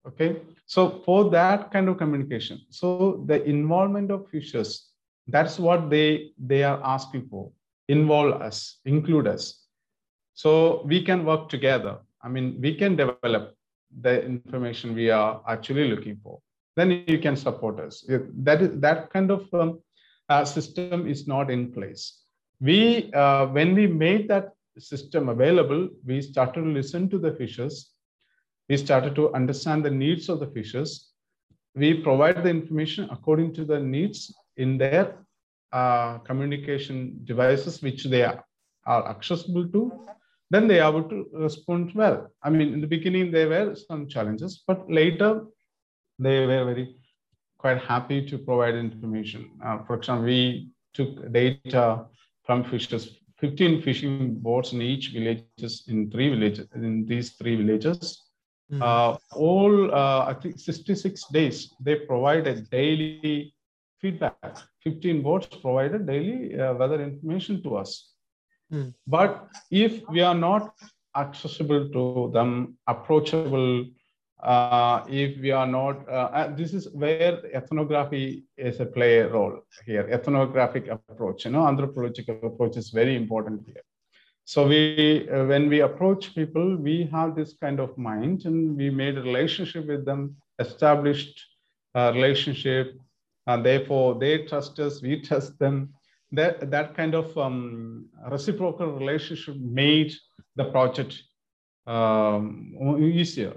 Okay, 0.06 0.40
so 0.66 1.02
for 1.04 1.30
that 1.30 1.70
kind 1.70 1.88
of 1.88 1.98
communication, 1.98 2.60
so 2.70 3.22
the 3.26 3.44
involvement 3.44 4.10
of 4.10 4.28
fishers, 4.28 4.88
that's 5.28 5.58
what 5.58 5.90
they 5.90 6.30
they 6.38 6.62
are 6.62 6.80
asking 6.82 7.28
for. 7.28 7.50
Involve 7.88 8.40
us, 8.40 8.78
include 8.84 9.26
us, 9.26 9.66
so 10.34 10.82
we 10.86 11.02
can 11.02 11.24
work 11.24 11.48
together. 11.48 11.98
I 12.22 12.28
mean, 12.28 12.60
we 12.60 12.74
can 12.74 12.96
develop 12.96 13.54
the 14.00 14.24
information 14.24 14.94
we 14.94 15.10
are 15.10 15.42
actually 15.46 15.88
looking 15.88 16.18
for. 16.22 16.40
Then 16.76 17.04
you 17.06 17.18
can 17.18 17.36
support 17.36 17.80
us. 17.80 18.04
That 18.08 18.62
is 18.62 18.80
that 18.80 19.10
kind 19.12 19.30
of 19.30 19.52
um, 19.52 19.80
uh, 20.28 20.44
system 20.44 21.06
is 21.06 21.26
not 21.26 21.50
in 21.50 21.72
place. 21.72 22.22
We 22.60 23.12
uh, 23.12 23.46
when 23.46 23.74
we 23.74 23.86
made 23.86 24.28
that 24.28 24.52
system 24.78 25.28
available, 25.28 25.88
we 26.04 26.22
started 26.22 26.62
to 26.62 26.68
listen 26.68 27.08
to 27.10 27.18
the 27.18 27.32
fishers. 27.32 27.92
We 28.68 28.76
started 28.76 29.14
to 29.16 29.34
understand 29.34 29.84
the 29.84 29.90
needs 29.90 30.28
of 30.28 30.40
the 30.40 30.46
fishers. 30.46 31.10
We 31.74 31.94
provide 31.94 32.42
the 32.42 32.50
information 32.50 33.08
according 33.10 33.54
to 33.54 33.64
the 33.64 33.80
needs 33.80 34.34
in 34.56 34.78
their 34.78 35.16
uh, 35.72 36.18
communication 36.18 37.20
devices, 37.24 37.82
which 37.82 38.04
they 38.04 38.22
are, 38.24 38.44
are 38.86 39.08
accessible 39.08 39.68
to. 39.68 40.06
Then 40.50 40.66
they 40.66 40.80
are 40.80 40.90
able 40.90 41.08
to 41.08 41.26
respond 41.32 41.92
well. 41.94 42.28
I 42.42 42.50
mean, 42.50 42.72
in 42.72 42.80
the 42.80 42.86
beginning, 42.86 43.30
there 43.30 43.48
were 43.48 43.74
some 43.76 44.08
challenges, 44.08 44.62
but 44.66 44.90
later 44.90 45.44
they 46.18 46.40
were 46.46 46.64
very 46.64 46.96
quite 47.58 47.78
happy 47.78 48.26
to 48.26 48.38
provide 48.38 48.74
information. 48.74 49.50
Uh, 49.64 49.78
for 49.84 49.94
example, 49.94 50.24
we 50.24 50.70
took 50.92 51.30
data 51.32 52.06
from 52.44 52.64
fishers 52.64 53.19
15 53.40 53.82
fishing 53.82 54.34
boats 54.34 54.72
in 54.72 54.82
each 54.82 55.08
villages 55.12 55.84
in 55.88 56.10
three 56.10 56.28
villages 56.28 56.66
in 56.74 57.06
these 57.06 57.30
three 57.38 57.56
villages 57.56 58.24
mm. 58.72 58.82
uh, 58.82 59.16
all 59.32 59.94
uh, 59.94 60.24
i 60.26 60.34
think 60.34 60.58
66 60.58 61.24
days 61.32 61.72
they 61.80 61.96
provide 61.96 62.46
a 62.46 62.60
daily 62.76 63.54
feedback 64.00 64.58
15 64.82 65.22
boats 65.22 65.46
provided 65.46 66.06
daily 66.06 66.58
uh, 66.58 66.74
weather 66.74 67.00
information 67.02 67.62
to 67.62 67.76
us 67.76 68.12
mm. 68.72 68.92
but 69.06 69.48
if 69.70 70.02
we 70.08 70.20
are 70.20 70.34
not 70.34 70.74
accessible 71.16 71.88
to 71.96 72.30
them 72.34 72.76
approachable 72.86 73.84
uh, 74.42 75.04
if 75.08 75.38
we 75.40 75.50
are 75.50 75.66
not, 75.66 76.08
uh, 76.08 76.48
this 76.56 76.72
is 76.72 76.88
where 76.92 77.44
ethnography 77.54 78.44
is 78.56 78.80
a 78.80 78.86
play 78.86 79.18
a 79.18 79.28
role 79.28 79.60
here, 79.84 80.08
ethnographic 80.10 80.88
approach, 80.88 81.44
you 81.44 81.50
know, 81.50 81.66
anthropological 81.66 82.38
approach 82.42 82.76
is 82.76 82.90
very 82.90 83.16
important 83.16 83.62
here. 83.66 83.82
So 84.44 84.66
we, 84.66 85.28
uh, 85.28 85.44
when 85.44 85.68
we 85.68 85.80
approach 85.80 86.34
people, 86.34 86.76
we 86.76 87.08
have 87.12 87.36
this 87.36 87.54
kind 87.54 87.80
of 87.80 87.96
mind 87.98 88.46
and 88.46 88.76
we 88.76 88.90
made 88.90 89.18
a 89.18 89.22
relationship 89.22 89.86
with 89.86 90.04
them, 90.04 90.36
established 90.58 91.40
a 91.94 92.12
relationship, 92.12 92.98
and 93.46 93.64
therefore 93.64 94.18
they 94.18 94.44
trust 94.46 94.78
us, 94.80 95.02
we 95.02 95.20
trust 95.28 95.58
them. 95.58 95.94
That, 96.32 96.70
that 96.70 96.94
kind 96.94 97.14
of 97.14 97.36
um, 97.36 98.06
reciprocal 98.30 98.92
relationship 98.92 99.56
made 99.56 100.14
the 100.54 100.64
project 100.66 101.20
um, 101.86 102.98
easier 103.00 103.56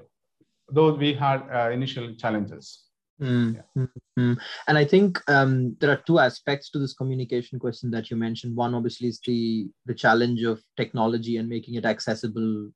though 0.74 0.94
we 0.94 1.14
had 1.14 1.44
uh, 1.54 1.70
initial 1.72 2.14
challenges. 2.16 2.86
Mm, 3.22 3.56
yeah. 3.56 3.86
mm, 4.20 4.38
And 4.68 4.78
I 4.78 4.86
think 4.86 5.22
um, 5.30 5.78
there 5.80 5.92
are 5.92 6.04
two 6.08 6.20
aspects 6.20 6.70
to 6.72 6.80
this 6.80 6.94
communication 6.94 7.60
question 7.60 7.92
that 7.92 8.10
you 8.10 8.18
mentioned. 8.18 8.56
One, 8.56 8.74
obviously, 8.74 9.08
is 9.08 9.20
the 9.26 9.70
the 9.86 9.94
challenge 9.94 10.44
of 10.44 10.62
technology 10.76 11.38
and 11.38 11.48
making 11.48 11.76
it 11.76 11.86
accessible 11.86 12.72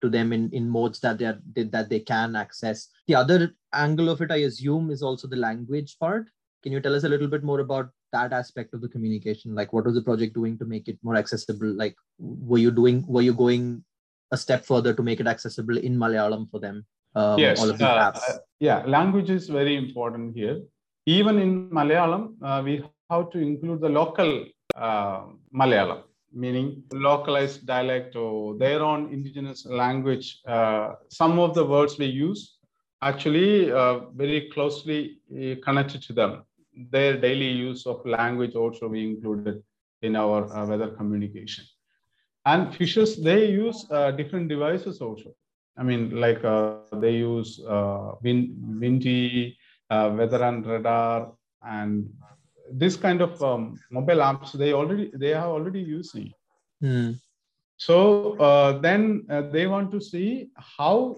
to 0.00 0.08
them 0.08 0.32
in, 0.32 0.50
in 0.50 0.68
modes 0.68 0.98
that 1.00 1.18
they 1.18 1.26
are 1.26 1.40
that 1.54 1.90
they 1.90 2.00
can 2.00 2.34
access. 2.34 2.88
The 3.06 3.14
other 3.14 3.54
angle 3.72 4.08
of 4.08 4.22
it, 4.22 4.32
I 4.32 4.48
assume, 4.48 4.90
is 4.90 5.02
also 5.02 5.28
the 5.28 5.36
language 5.36 5.96
part. 6.00 6.28
Can 6.62 6.72
you 6.72 6.80
tell 6.80 6.94
us 6.94 7.04
a 7.04 7.08
little 7.08 7.28
bit 7.28 7.44
more 7.44 7.60
about 7.60 7.90
that 8.12 8.32
aspect 8.32 8.72
of 8.72 8.80
the 8.80 8.88
communication? 8.88 9.54
Like, 9.54 9.72
what 9.72 9.84
was 9.84 9.94
the 9.94 10.02
project 10.02 10.34
doing 10.34 10.58
to 10.58 10.64
make 10.64 10.88
it 10.88 10.98
more 11.02 11.16
accessible? 11.16 11.72
Like, 11.84 11.96
were 12.18 12.58
you 12.58 12.70
doing? 12.70 13.04
Were 13.06 13.22
you 13.22 13.34
going 13.34 13.84
a 14.32 14.36
step 14.36 14.64
further 14.64 14.94
to 14.94 15.02
make 15.02 15.20
it 15.20 15.26
accessible 15.26 15.76
in 15.76 15.96
Malayalam 15.96 16.50
for 16.50 16.58
them. 16.58 16.86
Um, 17.14 17.38
yes, 17.38 17.60
all 17.60 17.70
of 17.70 17.78
these 17.78 17.86
uh, 17.86 18.10
apps. 18.10 18.38
yeah, 18.60 18.82
language 18.86 19.30
is 19.30 19.48
very 19.48 19.76
important 19.76 20.36
here. 20.36 20.60
Even 21.06 21.38
in 21.38 21.68
Malayalam, 21.70 22.34
uh, 22.42 22.62
we 22.64 22.82
have 23.10 23.30
to 23.30 23.38
include 23.38 23.80
the 23.80 23.88
local 23.88 24.46
uh, 24.76 25.22
Malayalam, 25.54 26.02
meaning 26.32 26.82
localized 26.92 27.66
dialect 27.66 28.16
or 28.16 28.56
their 28.56 28.82
own 28.82 29.12
indigenous 29.12 29.66
language. 29.66 30.40
Uh, 30.46 30.94
some 31.08 31.38
of 31.38 31.54
the 31.54 31.64
words 31.64 31.98
we 31.98 32.06
use 32.06 32.56
actually 33.02 33.70
uh, 33.70 34.00
very 34.14 34.48
closely 34.50 35.18
uh, 35.32 35.56
connected 35.64 36.00
to 36.02 36.12
them. 36.12 36.44
Their 36.90 37.18
daily 37.18 37.50
use 37.50 37.86
of 37.86 38.06
language 38.06 38.54
also 38.54 38.88
we 38.88 39.04
included 39.04 39.62
in 40.00 40.16
our 40.16 40.44
uh, 40.56 40.66
weather 40.66 40.88
communication. 40.88 41.64
And 42.44 42.74
fishers, 42.74 43.16
they 43.16 43.50
use 43.50 43.86
uh, 43.90 44.10
different 44.12 44.48
devices 44.48 45.00
also. 45.00 45.34
I 45.76 45.82
mean, 45.82 46.20
like 46.20 46.44
uh, 46.44 46.76
they 46.92 47.12
use 47.12 47.60
uh, 47.66 48.12
wind, 48.22 48.54
windy, 48.80 49.56
uh, 49.90 50.12
weather 50.16 50.42
and 50.44 50.66
radar, 50.66 51.32
and 51.62 52.12
this 52.70 52.96
kind 52.96 53.20
of 53.20 53.42
um, 53.42 53.78
mobile 53.90 54.18
apps. 54.18 54.52
They 54.52 54.72
already 54.72 55.10
they 55.14 55.34
are 55.34 55.48
already 55.48 55.80
using. 55.80 56.32
Hmm. 56.80 57.12
So 57.76 58.36
uh, 58.38 58.78
then 58.78 59.26
uh, 59.30 59.42
they 59.42 59.66
want 59.66 59.90
to 59.92 60.00
see 60.00 60.50
how 60.56 61.16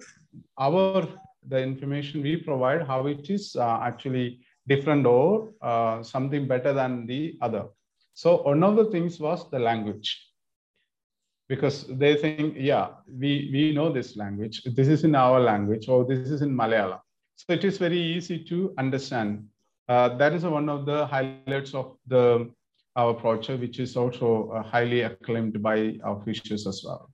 our 0.58 1.06
the 1.46 1.60
information 1.60 2.22
we 2.22 2.36
provide 2.36 2.86
how 2.86 3.06
it 3.06 3.28
is 3.28 3.54
uh, 3.56 3.80
actually 3.82 4.40
different 4.66 5.04
or 5.04 5.52
uh, 5.60 6.02
something 6.02 6.48
better 6.48 6.72
than 6.72 7.06
the 7.06 7.36
other. 7.42 7.66
So 8.14 8.42
one 8.42 8.62
of 8.62 8.76
the 8.76 8.86
things 8.86 9.20
was 9.20 9.50
the 9.50 9.58
language 9.58 10.08
because 11.48 11.86
they 11.88 12.16
think, 12.16 12.54
yeah, 12.56 12.88
we, 13.06 13.50
we 13.52 13.72
know 13.72 13.92
this 13.92 14.16
language. 14.16 14.62
This 14.64 14.88
is 14.88 15.04
in 15.04 15.14
our 15.14 15.40
language 15.40 15.88
or 15.88 16.04
this 16.04 16.30
is 16.30 16.42
in 16.42 16.50
Malayalam. 16.50 17.00
So 17.36 17.52
it 17.52 17.64
is 17.64 17.78
very 17.78 18.00
easy 18.00 18.42
to 18.44 18.74
understand. 18.78 19.46
Uh, 19.88 20.16
that 20.16 20.32
is 20.32 20.44
one 20.44 20.68
of 20.68 20.86
the 20.86 21.06
highlights 21.06 21.74
of 21.74 21.96
the 22.06 22.50
our 22.96 23.12
project, 23.12 23.60
which 23.60 23.80
is 23.80 23.96
also 23.96 24.50
uh, 24.50 24.62
highly 24.62 25.02
acclaimed 25.02 25.60
by 25.62 25.96
our 26.04 26.22
fishers 26.24 26.66
as 26.66 26.82
well. 26.84 27.10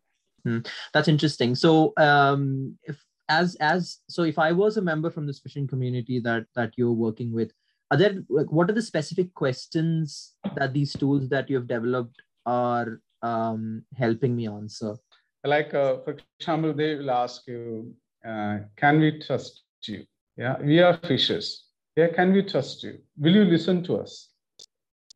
That's 0.93 1.09
interesting. 1.09 1.55
So, 1.55 1.93
um, 1.97 2.77
if 2.85 3.03
as 3.29 3.57
as 3.61 3.99
so, 4.09 4.23
if 4.23 4.39
I 4.39 4.53
was 4.53 4.77
a 4.77 4.83
member 4.83 5.11
from 5.11 5.27
this 5.27 5.41
fishing 5.41 5.67
community 5.67 6.21
that 6.21 6.47
that 6.55 6.73
you're 6.77 6.93
working 6.93 7.33
with, 7.33 7.51
are 7.91 7.97
there 7.97 8.23
like 8.29 8.51
what 8.51 8.71
are 8.71 8.75
the 8.75 8.83
specific 8.83 9.35
questions 9.35 10.35
that 10.57 10.73
these 10.73 10.93
tools 10.93 11.29
that 11.29 11.51
you've 11.51 11.69
developed 11.69 12.21
are 12.47 13.01
um, 13.23 13.85
helping 13.97 14.37
me 14.37 14.49
answer? 14.49 14.97
like 15.45 15.73
uh, 15.73 15.97
for 16.05 16.19
example 16.39 16.75
they 16.75 16.97
will 16.97 17.11
ask 17.11 17.47
you 17.47 17.95
uh, 18.27 18.59
can 18.77 19.01
we 19.01 19.19
trust 19.21 19.63
you? 19.87 20.05
Yeah 20.37 20.57
we 20.63 20.81
are 20.81 20.99
fishers. 20.99 21.65
Yeah 21.97 22.09
can 22.09 22.33
we 22.33 22.43
trust 22.43 22.83
you? 22.83 22.99
Will 23.17 23.35
you 23.35 23.45
listen 23.45 23.83
to 23.85 23.97
us? 23.97 24.29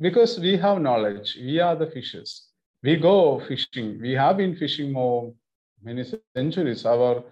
Because 0.01 0.39
we 0.41 0.57
have 0.57 0.81
knowledge. 0.81 1.37
We 1.41 1.61
are 1.61 1.77
the 1.77 1.87
fishers. 1.87 2.49
We 2.83 2.97
go 2.97 3.41
fishing. 3.47 4.01
We 4.01 4.13
have 4.13 4.39
been 4.39 4.57
fishing 4.57 4.93
more 4.93 5.33
many 5.83 6.05
centuries. 6.35 6.87
Our 6.87 7.23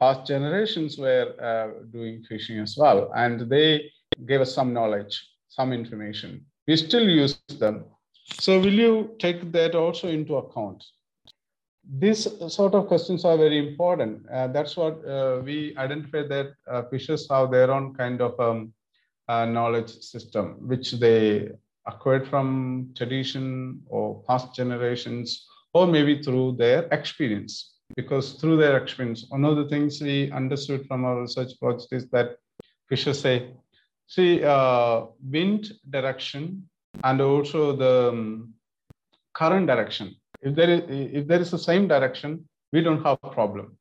past 0.00 0.26
generations 0.26 0.98
were 0.98 1.34
uh, 1.40 1.84
doing 1.92 2.22
fishing 2.28 2.58
as 2.60 2.76
well. 2.78 3.10
And 3.14 3.50
they 3.50 3.90
gave 4.24 4.40
us 4.40 4.54
some 4.54 4.72
knowledge 4.72 5.20
some 5.56 5.72
information. 5.72 6.44
We 6.66 6.76
still 6.76 7.08
use 7.08 7.38
them 7.58 7.84
so 8.26 8.58
will 8.58 8.72
you 8.72 9.14
take 9.18 9.52
that 9.52 9.74
also 9.74 10.08
into 10.08 10.36
account 10.36 10.84
these 11.88 12.26
sort 12.52 12.74
of 12.74 12.88
questions 12.88 13.24
are 13.24 13.36
very 13.36 13.58
important. 13.58 14.28
Uh, 14.28 14.48
that's 14.48 14.76
what 14.76 15.04
uh, 15.06 15.40
we 15.44 15.76
identify 15.76 16.22
that 16.26 16.52
uh, 16.68 16.82
fishers 16.90 17.28
have 17.30 17.50
their 17.50 17.70
own 17.70 17.94
kind 17.94 18.20
of 18.20 18.38
um, 18.40 18.72
uh, 19.28 19.44
knowledge 19.44 19.90
system, 20.00 20.56
which 20.66 20.92
they 20.92 21.48
acquired 21.86 22.26
from 22.26 22.90
tradition 22.96 23.82
or 23.86 24.22
past 24.24 24.54
generations, 24.54 25.46
or 25.74 25.86
maybe 25.86 26.22
through 26.22 26.56
their 26.56 26.84
experience. 26.90 27.74
Because 27.94 28.32
through 28.32 28.56
their 28.56 28.76
experience, 28.76 29.26
one 29.28 29.44
of 29.44 29.56
the 29.56 29.68
things 29.68 30.00
we 30.00 30.30
understood 30.32 30.86
from 30.88 31.04
our 31.04 31.20
research 31.20 31.52
project 31.60 31.92
is 31.92 32.10
that 32.10 32.36
fishers 32.88 33.20
say, 33.20 33.52
see, 34.08 34.42
uh, 34.42 35.04
wind 35.22 35.70
direction 35.90 36.68
and 37.04 37.20
also 37.20 37.76
the 37.76 38.08
um, 38.10 38.54
current 39.34 39.66
direction. 39.66 40.16
If 40.42 40.54
there 40.54 40.70
is 40.70 40.82
if 40.88 41.26
there 41.26 41.40
is 41.40 41.50
the 41.50 41.58
same 41.58 41.88
direction 41.88 42.48
we 42.72 42.82
don't 42.82 43.02
have 43.04 43.18
a 43.22 43.30
problem. 43.30 43.76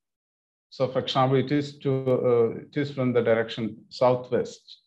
So 0.69 0.87
for 0.87 0.99
example 0.99 1.37
it 1.37 1.51
is 1.51 1.77
to 1.79 1.91
uh, 2.31 2.47
it 2.65 2.75
is 2.75 2.91
from 2.91 3.13
the 3.13 3.21
direction 3.21 3.77
southwest. 3.89 4.81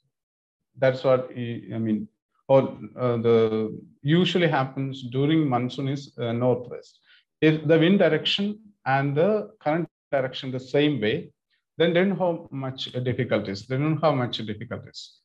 That's 0.76 1.02
what 1.04 1.30
i 1.30 1.78
mean 1.86 2.08
or 2.48 2.60
uh, 2.98 3.16
the 3.18 3.78
usually 4.02 4.48
happens 4.48 5.02
during 5.12 5.48
monsoon 5.48 5.88
is 5.88 6.12
uh, 6.18 6.32
northwest. 6.32 7.00
If 7.40 7.66
the 7.66 7.78
wind 7.78 7.98
direction 7.98 8.58
and 8.86 9.16
the 9.16 9.50
current 9.60 9.88
direction 10.10 10.50
the 10.50 10.60
same 10.60 11.00
way 11.00 11.30
then 11.78 11.92
they 11.94 12.04
don't 12.04 12.18
have 12.18 12.50
much 12.50 12.86
difficulties. 13.04 13.66
They 13.66 13.78
don't 13.78 13.98
have 13.98 14.14
much 14.14 14.38
difficulties. 14.38 15.20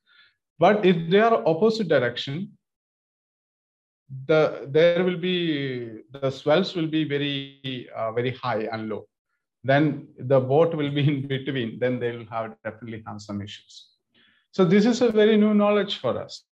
But 0.59 0.85
if 0.85 1.09
they 1.09 1.19
are 1.19 1.41
opposite 1.47 1.87
direction 1.87 2.51
the 4.27 4.67
there 4.69 5.03
will 5.03 5.17
be 5.17 6.01
the 6.11 6.29
swells 6.29 6.75
will 6.75 6.87
be 6.87 7.03
very 7.03 7.89
uh, 7.95 8.11
very 8.11 8.31
high 8.31 8.67
and 8.71 8.89
low. 8.89 9.07
Then 9.63 10.07
the 10.17 10.39
boat 10.39 10.75
will 10.75 10.91
be 10.91 11.07
in 11.11 11.27
between 11.27 11.79
then 11.79 11.99
they 11.99 12.11
will 12.11 12.25
have 12.31 12.55
definitely 12.63 13.03
have 13.07 13.21
some 13.21 13.41
issues. 13.41 13.89
So 14.51 14.63
this 14.65 14.85
is 14.85 15.01
a 15.01 15.11
very 15.11 15.37
new 15.37 15.53
knowledge 15.53 15.99
for 15.99 16.17
us 16.17 16.43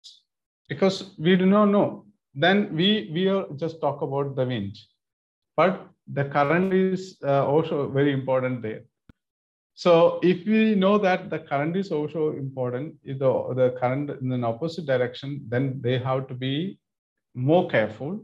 because 0.69 1.13
we 1.17 1.35
do 1.35 1.45
not 1.45 1.65
know. 1.65 2.05
Then 2.33 2.75
we 2.75 3.11
we 3.13 3.23
just 3.57 3.81
talk 3.81 4.01
about 4.01 4.35
the 4.35 4.45
wind. 4.45 4.77
But 5.55 5.87
the 6.07 6.25
current 6.25 6.73
is 6.73 7.17
uh, 7.23 7.45
also 7.45 7.89
very 7.89 8.13
important 8.13 8.61
there. 8.61 8.83
So 9.73 10.19
if 10.21 10.45
we 10.45 10.75
know 10.75 10.97
that 10.97 11.29
the 11.29 11.39
current 11.39 11.75
is 11.75 11.91
also 11.91 12.31
important 12.31 12.95
if 13.03 13.19
the, 13.19 13.31
the 13.55 13.75
current 13.79 14.09
in 14.09 14.31
an 14.31 14.43
opposite 14.43 14.85
direction 14.85 15.41
then 15.47 15.79
they 15.81 15.97
have 15.97 16.27
to 16.27 16.33
be 16.33 16.79
more 17.33 17.69
careful, 17.69 18.23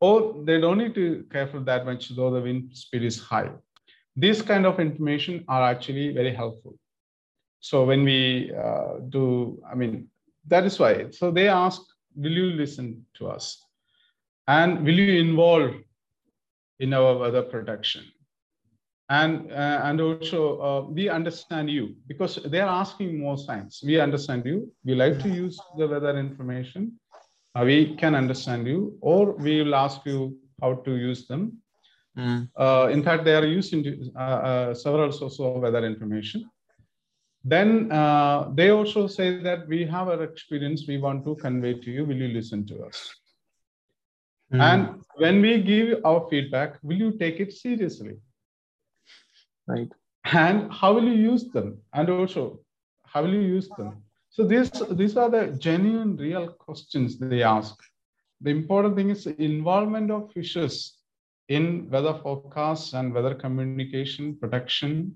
or 0.00 0.42
they 0.44 0.60
don't 0.60 0.78
need 0.78 0.94
to 0.94 1.24
careful 1.30 1.60
that 1.64 1.84
much 1.84 2.08
though 2.10 2.30
the 2.30 2.40
wind 2.40 2.76
speed 2.76 3.04
is 3.04 3.20
high. 3.20 3.50
These 4.16 4.42
kind 4.42 4.66
of 4.66 4.80
information 4.80 5.44
are 5.48 5.62
actually 5.62 6.12
very 6.12 6.34
helpful. 6.34 6.78
So 7.60 7.84
when 7.84 8.04
we 8.04 8.52
uh, 8.54 9.00
do, 9.08 9.62
I 9.70 9.74
mean, 9.74 10.08
that 10.48 10.64
is 10.64 10.78
why. 10.78 11.10
So 11.10 11.30
they 11.30 11.48
ask, 11.48 11.80
will 12.14 12.32
you 12.32 12.46
listen 12.46 13.06
to 13.14 13.28
us? 13.28 13.62
And 14.48 14.84
will 14.84 14.94
you 14.94 15.20
involve 15.20 15.74
in 16.80 16.94
our 16.94 17.18
weather 17.18 17.42
protection? 17.42 18.04
And, 19.10 19.50
uh, 19.50 19.80
and 19.84 20.00
also 20.00 20.60
uh, 20.60 20.80
we 20.88 21.08
understand 21.08 21.68
you 21.68 21.96
because 22.06 22.36
they're 22.44 22.64
asking 22.64 23.18
more 23.18 23.36
science. 23.36 23.82
We 23.84 24.00
understand 24.00 24.46
you. 24.46 24.72
We 24.84 24.94
like 24.94 25.20
to 25.20 25.28
use 25.28 25.60
the 25.76 25.86
weather 25.86 26.16
information 26.16 26.98
uh, 27.54 27.64
we 27.64 27.96
can 27.96 28.14
understand 28.14 28.66
you 28.66 28.96
or 29.00 29.32
we 29.32 29.62
will 29.62 29.74
ask 29.74 30.04
you 30.04 30.36
how 30.60 30.74
to 30.74 30.96
use 30.96 31.26
them. 31.26 31.56
Mm. 32.18 32.48
uh, 32.56 32.88
in 32.90 33.04
fact 33.04 33.24
they 33.24 33.34
are 33.36 33.46
used 33.46 33.72
in 33.72 34.10
uh, 34.16 34.18
uh, 34.18 34.74
several 34.74 35.12
sources 35.12 35.40
of 35.40 35.62
weather 35.62 35.84
information. 35.86 36.50
Then 37.44 37.90
uh, 37.90 38.50
they 38.52 38.70
also 38.70 39.06
say 39.06 39.40
that 39.42 39.68
we 39.68 39.86
have 39.86 40.08
our 40.08 40.24
experience 40.24 40.84
we 40.88 40.98
want 40.98 41.24
to 41.24 41.36
convey 41.36 41.74
to 41.74 41.90
you. 41.90 42.04
Will 42.04 42.16
you 42.16 42.28
listen 42.28 42.66
to 42.66 42.82
us? 42.84 43.14
Mm. 44.52 44.60
and 44.60 45.04
when 45.14 45.40
we 45.40 45.62
give 45.62 46.04
our 46.04 46.26
feedback 46.28 46.78
will 46.82 46.96
you 46.96 47.12
take 47.18 47.38
it 47.38 47.52
seriously? 47.52 48.16
Right. 49.68 49.92
and 50.24 50.72
how 50.72 50.92
will 50.92 51.04
you 51.04 51.18
use 51.32 51.44
them? 51.50 51.78
And 51.92 52.10
also 52.10 52.58
how 53.04 53.22
will 53.22 53.32
you 53.32 53.46
use 53.58 53.68
them 53.78 54.02
so 54.40 54.46
these 54.46 54.70
these 54.92 55.16
are 55.18 55.28
the 55.28 55.48
genuine 55.58 56.16
real 56.16 56.46
questions 56.48 57.18
they 57.18 57.42
ask. 57.42 57.76
The 58.40 58.48
important 58.48 58.96
thing 58.96 59.10
is 59.10 59.26
involvement 59.26 60.10
of 60.10 60.32
fishers 60.32 60.96
in 61.48 61.90
weather 61.90 62.14
forecasts 62.22 62.94
and 62.94 63.12
weather 63.12 63.34
communication 63.34 64.38
protection 64.40 65.14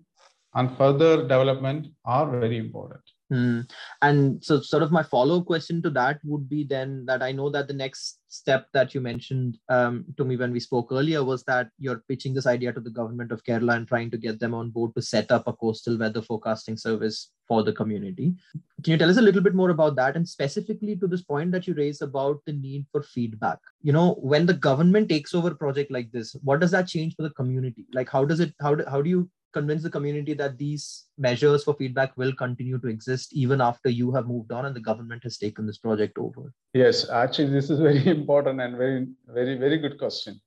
and 0.54 0.76
further 0.76 1.22
development 1.22 1.86
are 2.04 2.30
very 2.38 2.58
important 2.58 3.00
Hmm. 3.30 3.60
And 4.02 4.44
so, 4.44 4.60
sort 4.60 4.82
of, 4.82 4.92
my 4.92 5.02
follow 5.02 5.38
up 5.38 5.46
question 5.46 5.80
to 5.82 5.90
that 5.90 6.20
would 6.24 6.48
be 6.48 6.64
then 6.64 7.04
that 7.06 7.22
I 7.22 7.32
know 7.32 7.48
that 7.50 7.68
the 7.68 7.74
next 7.74 8.18
step 8.28 8.66
that 8.74 8.94
you 8.94 9.00
mentioned 9.00 9.56
um, 9.68 10.04
to 10.16 10.24
me 10.24 10.36
when 10.36 10.52
we 10.52 10.60
spoke 10.60 10.88
earlier 10.92 11.24
was 11.24 11.42
that 11.44 11.68
you're 11.78 12.02
pitching 12.08 12.34
this 12.34 12.46
idea 12.46 12.72
to 12.72 12.80
the 12.80 12.90
government 12.90 13.32
of 13.32 13.42
Kerala 13.44 13.76
and 13.76 13.88
trying 13.88 14.10
to 14.10 14.18
get 14.18 14.40
them 14.40 14.52
on 14.52 14.70
board 14.70 14.94
to 14.94 15.02
set 15.02 15.30
up 15.30 15.46
a 15.46 15.52
coastal 15.54 15.96
weather 15.96 16.20
forecasting 16.20 16.76
service 16.76 17.30
for 17.48 17.62
the 17.62 17.72
community. 17.72 18.34
Can 18.82 18.92
you 18.92 18.98
tell 18.98 19.10
us 19.10 19.18
a 19.18 19.22
little 19.22 19.42
bit 19.42 19.54
more 19.54 19.70
about 19.70 19.96
that 19.96 20.16
and 20.16 20.28
specifically 20.28 20.96
to 20.96 21.06
this 21.06 21.22
point 21.22 21.52
that 21.52 21.66
you 21.66 21.74
raised 21.74 22.02
about 22.02 22.40
the 22.44 22.52
need 22.52 22.86
for 22.92 23.02
feedback? 23.02 23.58
You 23.82 23.92
know, 23.92 24.14
when 24.20 24.44
the 24.44 24.54
government 24.54 25.08
takes 25.08 25.34
over 25.34 25.48
a 25.48 25.54
project 25.54 25.90
like 25.90 26.10
this, 26.12 26.36
what 26.42 26.60
does 26.60 26.72
that 26.72 26.88
change 26.88 27.14
for 27.16 27.22
the 27.22 27.30
community? 27.30 27.86
Like, 27.92 28.10
how 28.10 28.24
does 28.24 28.40
it, 28.40 28.54
how 28.60 28.74
do, 28.74 28.84
how 28.86 29.00
do 29.00 29.08
you 29.08 29.30
convince 29.54 29.82
the 29.82 29.94
community 29.96 30.34
that 30.34 30.58
these 30.58 31.04
measures 31.16 31.64
for 31.64 31.74
feedback 31.74 32.16
will 32.18 32.34
continue 32.34 32.78
to 32.80 32.88
exist 32.88 33.32
even 33.32 33.60
after 33.62 33.88
you 33.88 34.12
have 34.12 34.26
moved 34.26 34.52
on 34.52 34.66
and 34.66 34.76
the 34.76 34.86
government 34.90 35.22
has 35.22 35.38
taken 35.38 35.66
this 35.66 35.78
project 35.78 36.18
over? 36.18 36.52
Yes, 36.74 37.08
actually, 37.08 37.50
this 37.50 37.70
is 37.70 37.80
very 37.88 38.06
important 38.06 38.60
and 38.60 38.76
very, 38.76 39.06
very, 39.26 39.56
very 39.56 39.78
good 39.78 39.98
question. 39.98 40.40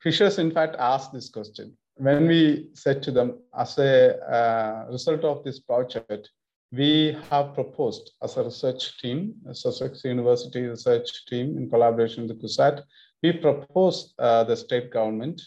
Fishers, 0.00 0.38
in 0.38 0.50
fact, 0.50 0.76
asked 0.78 1.12
this 1.12 1.28
question 1.28 1.76
when 1.96 2.26
we 2.26 2.68
said 2.74 3.02
to 3.02 3.10
them, 3.10 3.38
as 3.58 3.78
a 3.78 4.18
uh, 4.30 4.86
result 4.90 5.24
of 5.24 5.42
this 5.44 5.60
project, 5.60 6.30
we 6.72 7.16
have 7.30 7.54
proposed 7.54 8.12
as 8.22 8.36
a 8.36 8.44
research 8.44 8.98
team, 9.00 9.34
a 9.48 9.54
Sussex 9.54 10.04
University 10.04 10.62
research 10.62 11.24
team 11.26 11.56
in 11.56 11.70
collaboration 11.70 12.26
with 12.26 12.40
the 12.40 12.46
KUSAT, 12.46 12.82
we 13.22 13.32
proposed 13.32 14.12
uh, 14.18 14.44
the 14.44 14.56
state 14.56 14.90
government, 14.90 15.40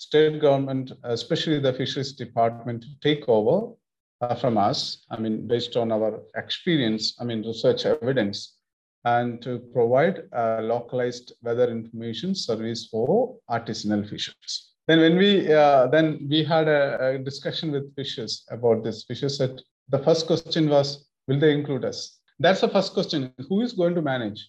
state 0.00 0.40
government, 0.40 0.92
especially 1.04 1.58
the 1.60 1.72
fisheries 1.72 2.12
department, 2.12 2.82
to 2.82 2.88
take 3.02 3.28
over 3.28 3.74
uh, 4.20 4.34
from 4.34 4.56
us, 4.56 5.04
I 5.10 5.18
mean, 5.18 5.46
based 5.46 5.76
on 5.76 5.92
our 5.92 6.20
experience, 6.36 7.16
I 7.20 7.24
mean, 7.24 7.46
research 7.46 7.86
evidence, 7.86 8.56
and 9.04 9.40
to 9.42 9.58
provide 9.72 10.22
a 10.32 10.62
localized 10.62 11.32
weather 11.42 11.70
information 11.70 12.34
service 12.34 12.86
for 12.86 13.36
artisanal 13.50 14.08
fishers 14.08 14.70
then 14.90 15.00
when 15.00 15.16
we 15.16 15.52
uh, 15.52 15.86
then 15.86 16.26
we 16.28 16.42
had 16.42 16.66
a, 16.66 16.80
a, 17.08 17.18
discussion 17.18 17.70
with 17.70 17.94
fishers 17.94 18.44
about 18.50 18.82
this. 18.82 19.04
Fishers 19.04 19.36
said 19.36 19.60
the 19.88 20.00
first 20.00 20.26
question 20.26 20.68
was 20.68 21.06
will 21.28 21.38
they 21.38 21.52
include 21.52 21.84
us? 21.84 22.18
That's 22.40 22.62
the 22.62 22.68
first 22.68 22.92
question. 22.92 23.32
Who 23.48 23.60
is 23.60 23.72
going 23.72 23.94
to 23.94 24.02
manage? 24.02 24.40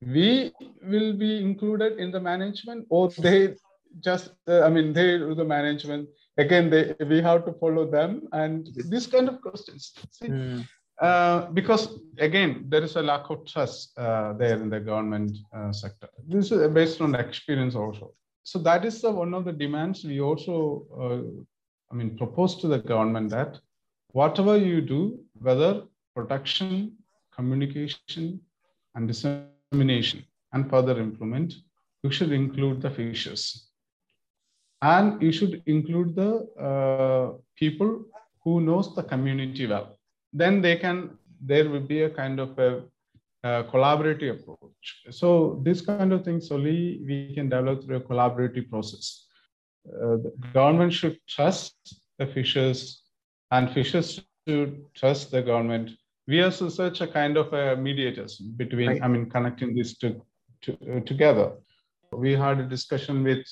We 0.00 0.52
will 0.82 1.12
be 1.12 1.42
included 1.42 1.98
in 1.98 2.10
the 2.10 2.20
management 2.20 2.86
or 2.88 3.10
they 3.10 3.56
just 4.00 4.30
uh, 4.48 4.62
i 4.62 4.68
mean 4.68 4.92
they 4.92 5.18
do 5.18 5.34
the 5.34 5.44
management. 5.44 6.08
Again 6.38 6.70
they 6.70 6.94
we 7.06 7.20
have 7.20 7.44
to 7.46 7.52
follow 7.52 7.90
them 7.90 8.28
and 8.32 8.68
this 8.88 9.06
kind 9.06 9.28
of 9.28 9.40
questions. 9.40 9.92
See, 10.10 10.28
mm. 10.28 10.66
uh, 11.00 11.50
because 11.58 11.98
again 12.18 12.66
there 12.68 12.82
is 12.82 12.96
a 12.96 13.02
lack 13.02 13.28
of 13.30 13.46
trust 13.46 13.98
uh, 13.98 14.32
there 14.34 14.58
in 14.62 14.70
the 14.70 14.80
government 14.80 15.36
uh, 15.52 15.72
sector. 15.72 16.08
This 16.26 16.52
is 16.52 16.68
based 16.68 17.00
on 17.00 17.14
experience 17.14 17.74
also. 17.74 18.14
So 18.42 18.58
that 18.60 18.84
is 18.84 19.00
the, 19.02 19.10
one 19.10 19.34
of 19.34 19.44
the 19.44 19.52
demands 19.52 20.04
we 20.04 20.20
also, 20.20 20.86
uh, 20.98 21.92
I 21.92 21.94
mean, 21.94 22.16
propose 22.16 22.56
to 22.56 22.68
the 22.68 22.78
government 22.78 23.30
that 23.30 23.58
whatever 24.12 24.56
you 24.56 24.80
do, 24.80 25.20
whether 25.34 25.82
production, 26.14 26.96
communication, 27.34 28.40
and 28.94 29.06
dissemination, 29.06 30.24
and 30.52 30.68
further 30.68 30.98
improvement, 30.98 31.54
you 32.02 32.10
should 32.10 32.32
include 32.32 32.80
the 32.80 32.90
fishers. 32.90 33.69
And 34.82 35.20
you 35.22 35.32
should 35.32 35.62
include 35.66 36.16
the 36.16 36.48
uh, 36.58 37.38
people 37.56 38.04
who 38.42 38.60
knows 38.60 38.94
the 38.94 39.02
community 39.02 39.66
well. 39.66 39.98
Then 40.32 40.62
they 40.62 40.76
can, 40.76 41.18
there 41.40 41.68
will 41.68 41.80
be 41.80 42.02
a 42.02 42.10
kind 42.10 42.40
of 42.40 42.58
a 42.58 42.82
uh, 43.44 43.62
collaborative 43.64 44.40
approach. 44.40 45.02
So 45.10 45.60
this 45.62 45.80
kind 45.80 46.12
of 46.12 46.24
things 46.24 46.50
only 46.50 47.00
we 47.06 47.34
can 47.34 47.48
develop 47.48 47.84
through 47.84 47.96
a 47.96 48.00
collaborative 48.00 48.70
process. 48.70 49.26
Uh, 49.86 50.16
the 50.16 50.32
government 50.52 50.92
should 50.92 51.18
trust 51.26 51.74
the 52.18 52.26
fishers 52.26 53.02
and 53.50 53.70
fishers 53.70 54.20
should 54.46 54.84
trust 54.94 55.30
the 55.30 55.42
government. 55.42 55.90
We 56.26 56.40
are 56.40 56.50
such 56.50 57.00
a 57.00 57.06
kind 57.06 57.36
of 57.36 57.52
a 57.52 57.76
mediators 57.76 58.36
between, 58.36 58.88
right. 58.88 59.02
I 59.02 59.08
mean, 59.08 59.28
connecting 59.28 59.74
these 59.74 59.96
two 59.96 60.22
to 60.62 60.72
uh, 60.96 61.00
together. 61.00 61.52
We 62.12 62.34
had 62.34 62.60
a 62.60 62.64
discussion 62.64 63.24
with 63.24 63.44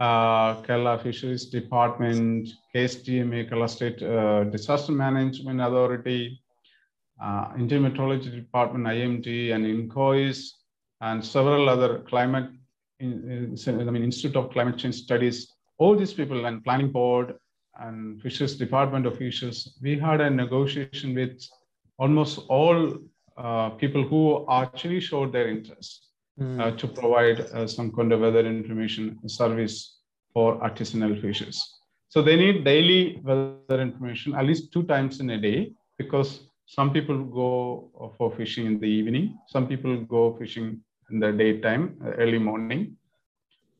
uh, 0.00 0.62
Kerala 0.62 1.02
Fisheries 1.02 1.46
Department, 1.46 2.48
KSDMA, 2.74 3.50
Kerala 3.50 3.68
State 3.68 4.02
uh, 4.02 4.44
Disaster 4.44 4.92
Management 4.92 5.60
Authority, 5.60 6.40
uh, 7.20 7.52
Indian 7.58 7.82
Meteorology 7.82 8.30
Department, 8.30 8.86
IMD, 8.86 9.52
and 9.54 9.64
INCOIS, 9.64 10.52
and 11.00 11.24
several 11.24 11.68
other 11.68 12.00
climate, 12.00 12.50
in, 13.00 13.56
I 13.66 13.70
mean, 13.84 14.04
Institute 14.04 14.36
of 14.36 14.50
Climate 14.50 14.78
Change 14.78 14.94
Studies, 14.96 15.52
all 15.78 15.96
these 15.96 16.12
people 16.12 16.46
and 16.46 16.62
planning 16.62 16.90
board 16.90 17.36
and 17.80 18.20
fisheries 18.20 18.56
department 18.56 19.06
officials, 19.06 19.78
we 19.80 19.98
had 19.98 20.20
a 20.20 20.28
negotiation 20.28 21.14
with 21.14 21.40
almost 21.98 22.40
all 22.48 22.98
uh, 23.36 23.70
people 23.70 24.02
who 24.02 24.44
actually 24.50 24.98
showed 24.98 25.32
their 25.32 25.48
interest 25.48 26.07
mm. 26.38 26.60
uh, 26.60 26.76
to 26.76 26.88
provide 26.88 27.40
uh, 27.40 27.66
some 27.66 27.92
kind 27.92 28.12
of 28.12 28.20
weather 28.20 28.46
information 28.46 29.18
service 29.28 29.98
for 30.32 30.58
artisanal 30.60 31.20
fishers. 31.20 31.78
So 32.08 32.22
they 32.22 32.36
need 32.36 32.64
daily 32.64 33.20
weather 33.22 33.80
information 33.82 34.34
at 34.34 34.46
least 34.46 34.72
two 34.72 34.84
times 34.84 35.20
in 35.20 35.30
a 35.30 35.40
day 35.40 35.72
because 35.98 36.48
some 36.66 36.92
people 36.92 37.24
go 37.24 38.12
for 38.16 38.30
fishing 38.34 38.66
in 38.66 38.78
the 38.78 38.86
evening. 38.86 39.38
Some 39.48 39.66
people 39.66 40.04
go 40.04 40.36
fishing 40.38 40.80
in 41.10 41.20
the 41.20 41.32
daytime, 41.32 41.96
early 42.18 42.38
morning. 42.38 42.96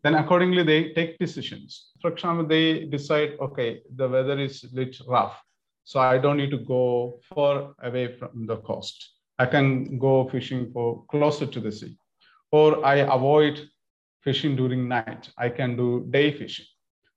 Then 0.02 0.14
accordingly, 0.14 0.62
they 0.62 0.92
take 0.92 1.18
decisions. 1.18 1.90
For 2.00 2.12
example, 2.12 2.46
they 2.46 2.84
decide, 2.86 3.32
okay, 3.40 3.82
the 3.96 4.08
weather 4.08 4.38
is 4.38 4.64
a 4.64 4.74
little 4.74 5.06
rough. 5.06 5.36
So 5.84 6.00
I 6.00 6.18
don't 6.18 6.36
need 6.36 6.50
to 6.50 6.58
go 6.58 7.18
far 7.34 7.74
away 7.82 8.16
from 8.16 8.46
the 8.46 8.58
coast. 8.58 8.96
I 9.38 9.46
can 9.46 9.98
go 9.98 10.28
fishing 10.28 10.70
for 10.72 11.04
closer 11.10 11.46
to 11.46 11.60
the 11.60 11.72
sea. 11.72 11.96
Or 12.50 12.84
I 12.84 12.96
avoid 12.96 13.68
fishing 14.22 14.56
during 14.56 14.88
night. 14.88 15.30
I 15.38 15.48
can 15.48 15.76
do 15.76 16.06
day 16.10 16.32
fishing. 16.32 16.66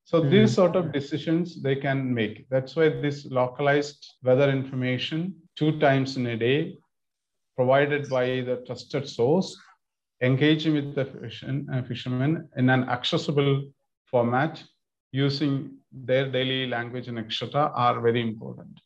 So 0.03 0.19
mm-hmm. 0.19 0.29
these 0.31 0.53
sort 0.53 0.75
of 0.75 0.91
decisions 0.91 1.61
they 1.61 1.75
can 1.75 2.13
make. 2.13 2.49
That's 2.49 2.75
why 2.75 2.89
this 2.89 3.25
localized 3.25 4.05
weather 4.23 4.49
information 4.49 5.35
two 5.55 5.79
times 5.79 6.17
in 6.17 6.27
a 6.27 6.37
day, 6.37 6.77
provided 7.55 8.09
by 8.09 8.25
the 8.41 8.63
trusted 8.65 9.07
source, 9.07 9.57
engaging 10.21 10.73
with 10.73 10.95
the 10.95 11.05
uh, 11.73 11.83
fishermen 11.83 12.49
in 12.57 12.69
an 12.69 12.83
accessible 12.89 13.63
format 14.05 14.63
using 15.11 15.77
their 15.91 16.31
daily 16.31 16.67
language 16.67 17.07
and 17.07 17.19
etc. 17.19 17.71
are 17.75 17.99
very 17.99 18.21
important. 18.21 18.79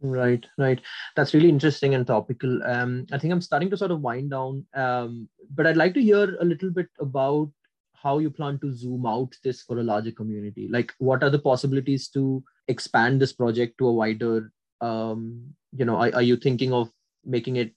Right, 0.00 0.44
right. 0.58 0.80
That's 1.16 1.32
really 1.32 1.48
interesting 1.48 1.94
and 1.94 2.06
topical. 2.06 2.62
Um, 2.64 3.06
I 3.10 3.18
think 3.18 3.32
I'm 3.32 3.40
starting 3.40 3.70
to 3.70 3.76
sort 3.76 3.90
of 3.90 4.02
wind 4.02 4.30
down, 4.32 4.66
um, 4.74 5.28
but 5.54 5.66
I'd 5.66 5.78
like 5.78 5.94
to 5.94 6.02
hear 6.02 6.36
a 6.40 6.44
little 6.44 6.70
bit 6.70 6.88
about 7.00 7.50
how 7.94 8.18
you 8.18 8.28
plan 8.30 8.58
to 8.60 8.72
zoom 8.72 9.06
out 9.06 9.34
this 9.42 9.62
for 9.62 9.78
a 9.78 9.82
larger 9.82 10.12
community. 10.12 10.68
Like, 10.68 10.92
what 10.98 11.22
are 11.22 11.30
the 11.30 11.38
possibilities 11.38 12.08
to 12.08 12.44
expand 12.68 13.20
this 13.20 13.32
project 13.32 13.78
to 13.78 13.86
a 13.88 13.92
wider 13.92 14.52
um, 14.80 15.54
you 15.72 15.84
know, 15.86 15.96
are, 15.96 16.14
are 16.14 16.22
you 16.22 16.36
thinking 16.36 16.72
of 16.72 16.90
making 17.24 17.56
it 17.56 17.72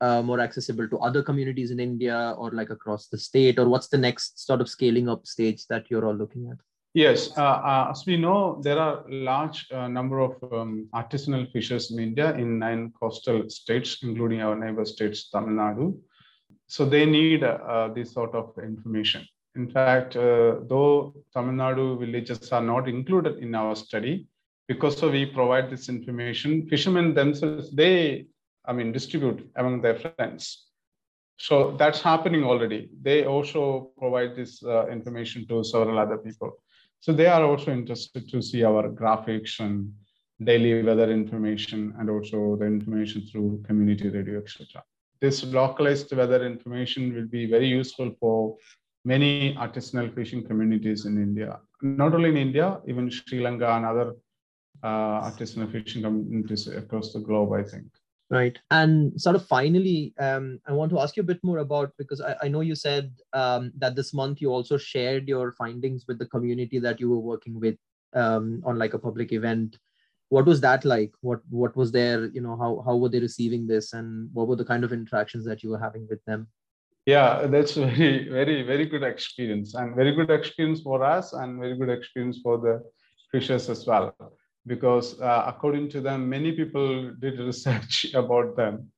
uh, 0.00 0.22
more 0.22 0.40
accessible 0.40 0.88
to 0.88 0.98
other 1.00 1.22
communities 1.22 1.70
in 1.70 1.80
India 1.80 2.34
or 2.38 2.50
like 2.52 2.70
across 2.70 3.08
the 3.08 3.18
state? 3.18 3.58
Or 3.58 3.68
what's 3.68 3.88
the 3.88 3.98
next 3.98 4.46
sort 4.46 4.62
of 4.62 4.68
scaling 4.70 5.08
up 5.08 5.26
stage 5.26 5.66
that 5.66 5.90
you're 5.90 6.06
all 6.06 6.14
looking 6.14 6.48
at? 6.50 6.58
Yes, 6.98 7.30
uh, 7.38 7.42
uh, 7.42 7.86
as 7.92 8.04
we 8.06 8.16
know, 8.16 8.58
there 8.60 8.76
are 8.76 9.04
large 9.08 9.70
uh, 9.70 9.86
number 9.86 10.18
of 10.18 10.32
um, 10.52 10.88
artisanal 10.92 11.48
fishers 11.52 11.92
in 11.92 12.00
India 12.00 12.34
in 12.34 12.58
nine 12.58 12.92
coastal 12.98 13.48
states, 13.48 13.98
including 14.02 14.40
our 14.42 14.56
neighbor 14.56 14.84
states, 14.84 15.30
Tamil 15.30 15.54
Nadu. 15.60 15.96
So 16.66 16.84
they 16.84 17.06
need 17.06 17.44
uh, 17.44 17.58
uh, 17.74 17.94
this 17.94 18.12
sort 18.12 18.34
of 18.34 18.52
information. 18.60 19.24
In 19.54 19.70
fact, 19.70 20.14
though 20.14 21.14
Tamil 21.32 21.54
Nadu 21.54 22.00
villages 22.00 22.50
are 22.50 22.66
not 22.72 22.88
included 22.88 23.38
in 23.38 23.54
our 23.54 23.76
study, 23.76 24.26
because 24.66 25.00
we 25.00 25.24
provide 25.24 25.70
this 25.70 25.88
information, 25.88 26.66
fishermen 26.68 27.14
themselves, 27.14 27.70
they, 27.70 28.26
I 28.64 28.72
mean, 28.72 28.90
distribute 28.90 29.48
among 29.54 29.82
their 29.82 30.00
friends. 30.04 30.66
So 31.36 31.76
that's 31.78 32.02
happening 32.02 32.42
already. 32.42 32.88
They 33.00 33.24
also 33.24 33.92
provide 33.96 34.34
this 34.34 34.64
uh, 34.64 34.88
information 34.88 35.46
to 35.46 35.62
several 35.62 36.00
other 36.00 36.18
people. 36.18 36.58
So 37.00 37.12
they 37.12 37.26
are 37.26 37.44
also 37.44 37.72
interested 37.72 38.28
to 38.30 38.42
see 38.42 38.64
our 38.64 38.88
graphics 38.90 39.60
and 39.60 39.92
daily 40.42 40.82
weather 40.82 41.10
information 41.10 41.94
and 41.98 42.10
also 42.10 42.56
the 42.56 42.66
information 42.66 43.26
through 43.26 43.62
community 43.66 44.08
radio, 44.08 44.38
etc. 44.38 44.82
This 45.20 45.44
localized 45.44 46.14
weather 46.14 46.44
information 46.46 47.14
will 47.14 47.26
be 47.26 47.46
very 47.46 47.66
useful 47.66 48.14
for 48.20 48.56
many 49.04 49.54
artisanal 49.54 50.14
fishing 50.14 50.44
communities 50.44 51.06
in 51.06 51.20
India. 51.20 51.60
Not 51.82 52.14
only 52.14 52.30
in 52.30 52.36
India, 52.36 52.80
even 52.86 53.10
Sri 53.10 53.40
Lanka 53.40 53.68
and 53.76 53.84
other 53.84 54.14
uh, 54.82 55.30
artisanal 55.30 55.70
fishing 55.72 56.02
communities 56.02 56.68
across 56.68 57.12
the 57.12 57.20
globe, 57.20 57.52
I 57.52 57.62
think. 57.62 57.86
Right. 58.30 58.58
And 58.70 59.18
sort 59.18 59.36
of 59.36 59.46
finally, 59.46 60.12
um, 60.18 60.60
I 60.66 60.72
want 60.72 60.90
to 60.90 61.00
ask 61.00 61.16
you 61.16 61.22
a 61.22 61.26
bit 61.26 61.42
more 61.42 61.58
about 61.58 61.92
because 61.96 62.20
I, 62.20 62.36
I 62.42 62.48
know 62.48 62.60
you 62.60 62.74
said 62.74 63.10
um, 63.32 63.72
that 63.78 63.96
this 63.96 64.12
month 64.12 64.42
you 64.42 64.50
also 64.50 64.76
shared 64.76 65.26
your 65.26 65.52
findings 65.52 66.04
with 66.06 66.18
the 66.18 66.26
community 66.26 66.78
that 66.78 67.00
you 67.00 67.08
were 67.08 67.20
working 67.20 67.58
with 67.58 67.76
um, 68.12 68.62
on 68.66 68.78
like 68.78 68.92
a 68.92 68.98
public 68.98 69.32
event. 69.32 69.78
what 70.28 70.44
was 70.44 70.60
that 70.60 70.84
like 70.84 71.12
what 71.20 71.40
what 71.48 71.74
was 71.76 71.90
their 71.92 72.26
you 72.26 72.40
know 72.40 72.56
how 72.56 72.82
how 72.84 72.96
were 72.96 73.08
they 73.08 73.20
receiving 73.20 73.66
this 73.66 73.92
and 73.92 74.28
what 74.32 74.46
were 74.48 74.56
the 74.56 74.64
kind 74.64 74.84
of 74.84 74.92
interactions 74.92 75.44
that 75.44 75.62
you 75.62 75.70
were 75.70 75.78
having 75.78 76.06
with 76.08 76.22
them 76.24 76.46
yeah 77.06 77.46
that's 77.46 77.74
very 77.84 78.28
very 78.28 78.62
very 78.62 78.86
good 78.86 79.02
experience 79.02 79.74
and 79.74 79.96
very 79.96 80.14
good 80.14 80.30
experience 80.30 80.80
for 80.82 81.02
us 81.02 81.32
and 81.32 81.58
very 81.58 81.76
good 81.76 81.88
experience 81.88 82.40
for 82.42 82.58
the 82.58 82.82
fishers 83.32 83.68
as 83.70 83.86
well 83.86 84.14
because 84.68 85.20
uh, 85.20 85.44
according 85.46 85.88
to 85.90 86.00
them 86.00 86.28
many 86.28 86.52
people 86.52 87.12
did 87.18 87.38
research 87.50 88.06
about 88.14 88.56
them. 88.56 88.90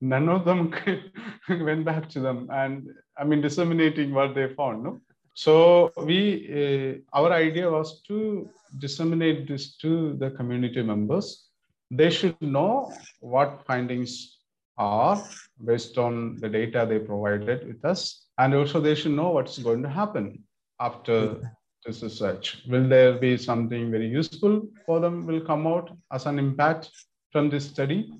None 0.00 0.28
of 0.28 0.44
them 0.44 0.74
went 1.48 1.84
back 1.84 2.08
to 2.10 2.20
them 2.20 2.48
and 2.52 2.88
i 3.18 3.24
mean 3.24 3.40
disseminating 3.40 4.12
what 4.12 4.34
they 4.34 4.48
found 4.54 4.84
no? 4.84 5.00
So 5.34 5.92
we 5.96 6.18
uh, 6.60 7.18
our 7.18 7.30
idea 7.32 7.70
was 7.70 8.02
to 8.08 8.48
disseminate 8.78 9.46
this 9.48 9.76
to 9.82 10.14
the 10.14 10.30
community 10.30 10.82
members. 10.82 11.48
They 11.90 12.10
should 12.10 12.40
know 12.40 12.92
what 13.20 13.64
findings 13.66 14.38
are 14.78 15.22
based 15.64 15.98
on 15.98 16.36
the 16.40 16.48
data 16.48 16.86
they 16.88 16.98
provided 16.98 17.66
with 17.66 17.84
us 17.84 18.26
and 18.38 18.54
also 18.54 18.80
they 18.80 18.94
should 18.94 19.12
know 19.12 19.30
what's 19.30 19.58
going 19.58 19.82
to 19.82 19.88
happen 19.88 20.42
after 20.80 21.40
this 21.86 22.02
research 22.02 22.62
will 22.68 22.88
there 22.88 23.12
be 23.14 23.36
something 23.36 23.90
very 23.90 24.08
useful 24.08 24.54
for 24.84 24.98
them 25.00 25.24
will 25.26 25.40
come 25.40 25.66
out 25.66 25.90
as 26.12 26.26
an 26.26 26.38
impact 26.38 26.90
from 27.32 27.48
this 27.48 27.66
study? 27.66 28.10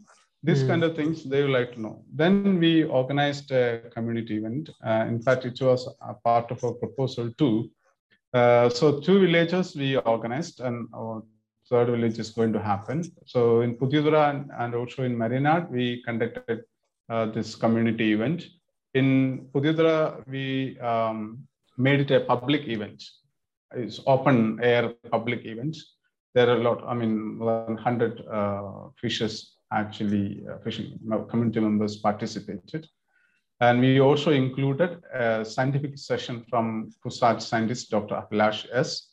These 0.42 0.62
mm. 0.62 0.68
kind 0.68 0.84
of 0.84 0.94
things 0.94 1.24
they 1.24 1.42
would 1.42 1.50
like 1.50 1.72
to 1.72 1.80
know. 1.80 2.04
Then 2.12 2.60
we 2.60 2.84
organized 2.84 3.50
a 3.50 3.82
community 3.94 4.36
event 4.36 4.70
uh, 4.84 5.04
in 5.08 5.20
fact 5.20 5.44
it 5.44 5.60
was 5.60 5.88
a 6.00 6.14
part 6.14 6.50
of 6.50 6.62
a 6.62 6.72
proposal 6.72 7.32
too. 7.38 7.70
Uh, 8.32 8.68
so 8.68 9.00
two 9.00 9.18
villages 9.20 9.74
we 9.74 9.96
organized 9.96 10.60
and 10.60 10.88
our 10.94 11.22
third 11.68 11.88
village 11.88 12.18
is 12.18 12.30
going 12.30 12.52
to 12.52 12.60
happen. 12.60 13.02
So 13.24 13.62
in 13.62 13.76
Puthiyathura 13.76 14.30
and, 14.30 14.50
and 14.58 14.74
also 14.74 15.02
in 15.02 15.16
Marianad 15.16 15.70
we 15.70 16.02
conducted 16.04 16.62
uh, 17.08 17.26
this 17.26 17.54
community 17.54 18.12
event. 18.12 18.46
In 18.94 19.48
Puthiyathura 19.52 20.26
we 20.28 20.78
um, 20.80 21.46
made 21.76 22.00
it 22.00 22.10
a 22.10 22.20
public 22.20 22.68
event 22.68 23.02
it's 23.74 24.00
open 24.06 24.58
air 24.62 24.94
public 25.10 25.44
events. 25.44 25.94
there 26.34 26.48
are 26.50 26.58
a 26.60 26.64
lot 26.68 26.80
i 26.92 26.94
mean 27.00 27.38
100 27.38 28.22
uh, 28.38 28.88
actually 29.72 30.44
uh, 30.50 30.58
fishing 30.58 30.98
community 31.28 31.60
members 31.60 31.96
participated. 31.96 32.86
And 33.60 33.80
we 33.80 34.00
also 34.00 34.32
included 34.32 35.02
a 35.14 35.44
scientific 35.44 35.96
session 35.98 36.44
from 36.48 36.90
CUSAT 37.02 37.40
scientist, 37.40 37.90
Dr. 37.90 38.14
Abhilash 38.14 38.66
S. 38.72 39.08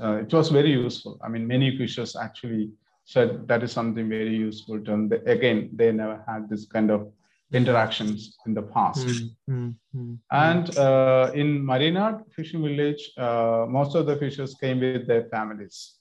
Uh, 0.00 0.18
it 0.22 0.32
was 0.32 0.50
very 0.50 0.70
useful. 0.70 1.18
I 1.22 1.28
mean, 1.28 1.46
many 1.46 1.76
fishers 1.76 2.14
actually 2.14 2.70
said 3.04 3.48
that 3.48 3.64
is 3.64 3.72
something 3.72 4.08
very 4.08 4.36
useful 4.36 4.78
to 4.78 4.84
them. 4.84 5.10
Again, 5.26 5.70
they 5.74 5.90
never 5.90 6.22
had 6.28 6.48
this 6.48 6.66
kind 6.66 6.90
of 6.90 7.10
interactions 7.52 8.36
in 8.46 8.54
the 8.54 8.62
past. 8.62 9.06
Mm, 9.06 9.74
mm, 9.96 10.18
and 10.30 10.76
uh, 10.76 11.30
in 11.34 11.64
Marianad 11.64 12.22
fishing 12.34 12.62
village, 12.62 13.10
uh, 13.16 13.66
most 13.68 13.94
of 13.94 14.06
the 14.06 14.16
fishers 14.16 14.54
came 14.54 14.80
with 14.80 15.06
their 15.06 15.24
families. 15.30 15.94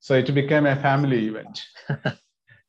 So 0.00 0.14
it 0.14 0.32
became 0.34 0.66
a 0.66 0.76
family 0.76 1.26
event. 1.26 1.62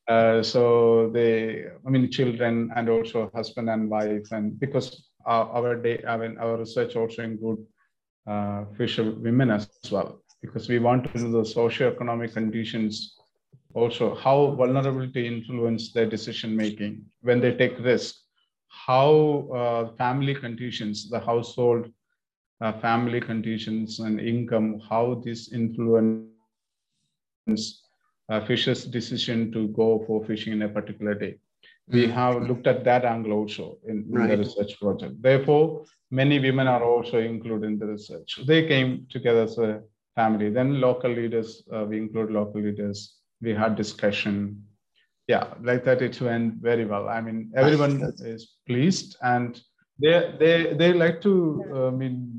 Uh, 0.07 0.41
so 0.41 1.09
they, 1.13 1.65
I 1.85 1.89
mean, 1.89 2.09
children 2.09 2.71
and 2.77 2.87
also 2.87 3.29
husband 3.35 3.69
and 3.69 3.89
wife, 3.89 4.31
and 4.31 4.57
because 4.57 5.09
our, 5.25 5.49
our 5.49 5.75
day, 5.75 6.01
I 6.07 6.15
mean, 6.15 6.37
our 6.37 6.55
research 6.55 6.95
also 6.95 7.23
include 7.23 7.59
uh, 8.25 8.63
fisher 8.77 9.11
women 9.11 9.51
as 9.51 9.67
well, 9.91 10.21
because 10.41 10.69
we 10.69 10.79
want 10.79 11.11
to 11.11 11.19
know 11.19 11.39
the 11.39 11.45
socio-economic 11.45 12.33
conditions, 12.33 13.16
also 13.77 14.15
how 14.15 14.37
vulnerability 14.61 15.27
influence 15.27 15.91
their 15.91 16.09
decision 16.15 16.55
making 16.55 17.05
when 17.21 17.39
they 17.39 17.53
take 17.55 17.77
risk, 17.79 18.15
how 18.67 19.47
uh, 19.59 19.95
family 19.97 20.35
conditions, 20.35 21.09
the 21.09 21.19
household 21.19 21.87
uh, 22.61 22.73
family 22.79 23.21
conditions 23.21 23.99
and 23.99 24.19
income, 24.19 24.79
how 24.89 25.21
this 25.23 25.51
influence 25.53 26.27
uh, 28.29 28.45
fisher's 28.45 28.85
decision 28.85 29.51
to 29.51 29.67
go 29.69 30.03
for 30.07 30.25
fishing 30.25 30.53
in 30.53 30.61
a 30.63 30.69
particular 30.69 31.13
day. 31.13 31.37
We 31.89 32.03
mm-hmm. 32.03 32.11
have 32.13 32.49
looked 32.49 32.67
at 32.67 32.83
that 32.83 33.05
angle 33.05 33.31
also 33.33 33.77
in, 33.87 34.05
in 34.09 34.11
right. 34.11 34.29
the 34.29 34.37
research 34.37 34.77
project. 34.79 35.21
Therefore, 35.21 35.85
many 36.11 36.39
women 36.39 36.67
are 36.67 36.83
also 36.83 37.19
included 37.19 37.67
in 37.67 37.79
the 37.79 37.85
research. 37.85 38.39
They 38.45 38.67
came 38.67 39.07
together 39.09 39.43
as 39.43 39.57
a 39.57 39.81
family. 40.15 40.49
Then 40.49 40.81
local 40.81 41.11
leaders, 41.11 41.63
uh, 41.73 41.85
we 41.85 41.97
include 41.97 42.31
local 42.31 42.61
leaders. 42.61 43.16
We 43.41 43.53
had 43.53 43.75
discussion. 43.75 44.63
Yeah, 45.27 45.53
like 45.61 45.83
that 45.83 46.01
it 46.01 46.19
went 46.21 46.55
very 46.55 46.85
well. 46.85 47.09
I 47.09 47.19
mean, 47.21 47.51
everyone 47.55 48.13
is 48.19 48.55
pleased 48.65 49.17
and 49.21 49.59
they 50.01 50.33
they 50.39 50.73
they 50.73 50.93
like 50.93 51.21
to. 51.21 51.63
Uh, 51.73 51.87
I 51.87 51.91
mean, 51.91 52.31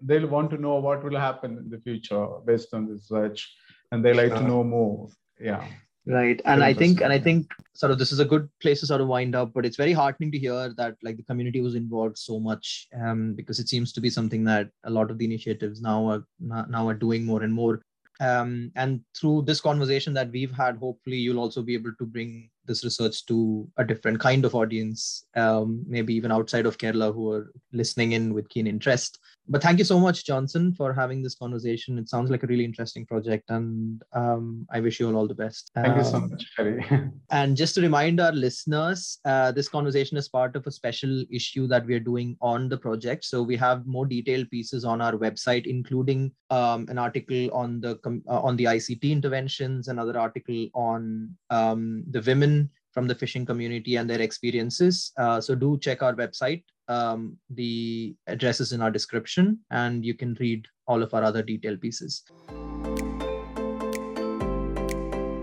they'll 0.00 0.28
want 0.28 0.50
to 0.50 0.58
know 0.58 0.76
what 0.76 1.02
will 1.02 1.18
happen 1.18 1.58
in 1.58 1.68
the 1.68 1.80
future 1.80 2.26
based 2.46 2.72
on 2.72 2.86
this 2.86 3.10
research, 3.10 3.52
and 3.90 4.04
they 4.04 4.14
like 4.14 4.34
to 4.34 4.42
know 4.42 4.62
more 4.62 5.08
yeah 5.40 5.64
right 6.06 6.40
and 6.44 6.62
i 6.64 6.72
think 6.72 7.00
and 7.00 7.12
i 7.12 7.18
think 7.18 7.50
sort 7.74 7.92
of 7.92 7.98
this 7.98 8.12
is 8.12 8.20
a 8.20 8.24
good 8.24 8.48
place 8.60 8.80
to 8.80 8.86
sort 8.86 9.00
of 9.00 9.08
wind 9.08 9.34
up 9.34 9.52
but 9.52 9.66
it's 9.66 9.76
very 9.76 9.92
heartening 9.92 10.30
to 10.30 10.38
hear 10.38 10.72
that 10.76 10.96
like 11.02 11.16
the 11.16 11.22
community 11.22 11.60
was 11.60 11.74
involved 11.74 12.16
so 12.16 12.38
much 12.38 12.88
um, 13.00 13.34
because 13.34 13.58
it 13.58 13.68
seems 13.68 13.92
to 13.92 14.00
be 14.00 14.10
something 14.10 14.44
that 14.44 14.68
a 14.84 14.90
lot 14.90 15.10
of 15.10 15.18
the 15.18 15.24
initiatives 15.24 15.80
now 15.80 16.06
are 16.06 16.24
now 16.68 16.88
are 16.88 16.94
doing 16.94 17.24
more 17.24 17.42
and 17.42 17.52
more 17.52 17.82
um, 18.20 18.70
and 18.76 19.00
through 19.18 19.42
this 19.42 19.60
conversation 19.60 20.12
that 20.14 20.30
we've 20.30 20.52
had 20.52 20.76
hopefully 20.76 21.16
you'll 21.16 21.40
also 21.40 21.62
be 21.62 21.74
able 21.74 21.92
to 21.98 22.06
bring 22.06 22.48
this 22.66 22.84
research 22.84 23.24
to 23.26 23.68
a 23.78 23.84
different 23.84 24.20
kind 24.20 24.44
of 24.44 24.54
audience 24.54 25.26
um, 25.36 25.82
maybe 25.86 26.14
even 26.14 26.30
outside 26.30 26.66
of 26.66 26.78
kerala 26.78 27.12
who 27.12 27.32
are 27.32 27.52
listening 27.72 28.12
in 28.12 28.34
with 28.34 28.48
keen 28.48 28.66
interest 28.66 29.18
but 29.50 29.60
thank 29.60 29.78
you 29.78 29.84
so 29.84 29.98
much, 29.98 30.24
Johnson, 30.24 30.72
for 30.72 30.92
having 30.92 31.22
this 31.22 31.34
conversation. 31.34 31.98
It 31.98 32.08
sounds 32.08 32.30
like 32.30 32.44
a 32.44 32.46
really 32.46 32.64
interesting 32.64 33.04
project, 33.04 33.50
and 33.50 34.00
um, 34.12 34.64
I 34.70 34.78
wish 34.78 35.00
you 35.00 35.08
all 35.08 35.16
all 35.16 35.26
the 35.26 35.34
best. 35.34 35.72
Thank 35.74 35.88
um, 35.88 35.98
you 35.98 36.04
so 36.04 36.16
um, 36.18 36.30
much, 36.30 36.46
Harry. 36.56 36.86
and 37.30 37.56
just 37.56 37.74
to 37.74 37.80
remind 37.80 38.20
our 38.20 38.30
listeners, 38.30 39.18
uh, 39.24 39.50
this 39.50 39.68
conversation 39.68 40.16
is 40.16 40.28
part 40.28 40.54
of 40.54 40.64
a 40.68 40.70
special 40.70 41.24
issue 41.32 41.66
that 41.66 41.84
we 41.84 41.94
are 41.94 42.06
doing 42.12 42.36
on 42.40 42.68
the 42.68 42.78
project. 42.78 43.24
So 43.24 43.42
we 43.42 43.56
have 43.56 43.86
more 43.88 44.06
detailed 44.06 44.48
pieces 44.50 44.84
on 44.84 45.00
our 45.00 45.14
website, 45.14 45.66
including 45.66 46.30
um, 46.50 46.86
an 46.88 46.98
article 46.98 47.52
on 47.52 47.80
the 47.80 47.98
uh, 48.06 48.40
on 48.40 48.56
the 48.56 48.64
ICT 48.64 49.10
interventions, 49.10 49.88
another 49.88 50.16
article 50.16 50.68
on 50.74 51.36
um, 51.50 52.04
the 52.08 52.20
women 52.20 52.70
from 52.92 53.08
the 53.08 53.14
fishing 53.14 53.44
community 53.46 53.96
and 53.96 54.08
their 54.08 54.20
experiences. 54.20 55.12
Uh, 55.16 55.40
so 55.40 55.54
do 55.54 55.78
check 55.78 56.02
our 56.02 56.14
website 56.14 56.62
um, 56.90 57.38
the 57.50 58.16
address 58.26 58.60
is 58.60 58.72
in 58.72 58.82
our 58.82 58.90
description, 58.90 59.60
and 59.70 60.04
you 60.04 60.14
can 60.14 60.36
read 60.40 60.66
all 60.86 61.02
of 61.02 61.14
our 61.14 61.22
other 61.22 61.42
detailed 61.42 61.80
pieces. 61.80 62.24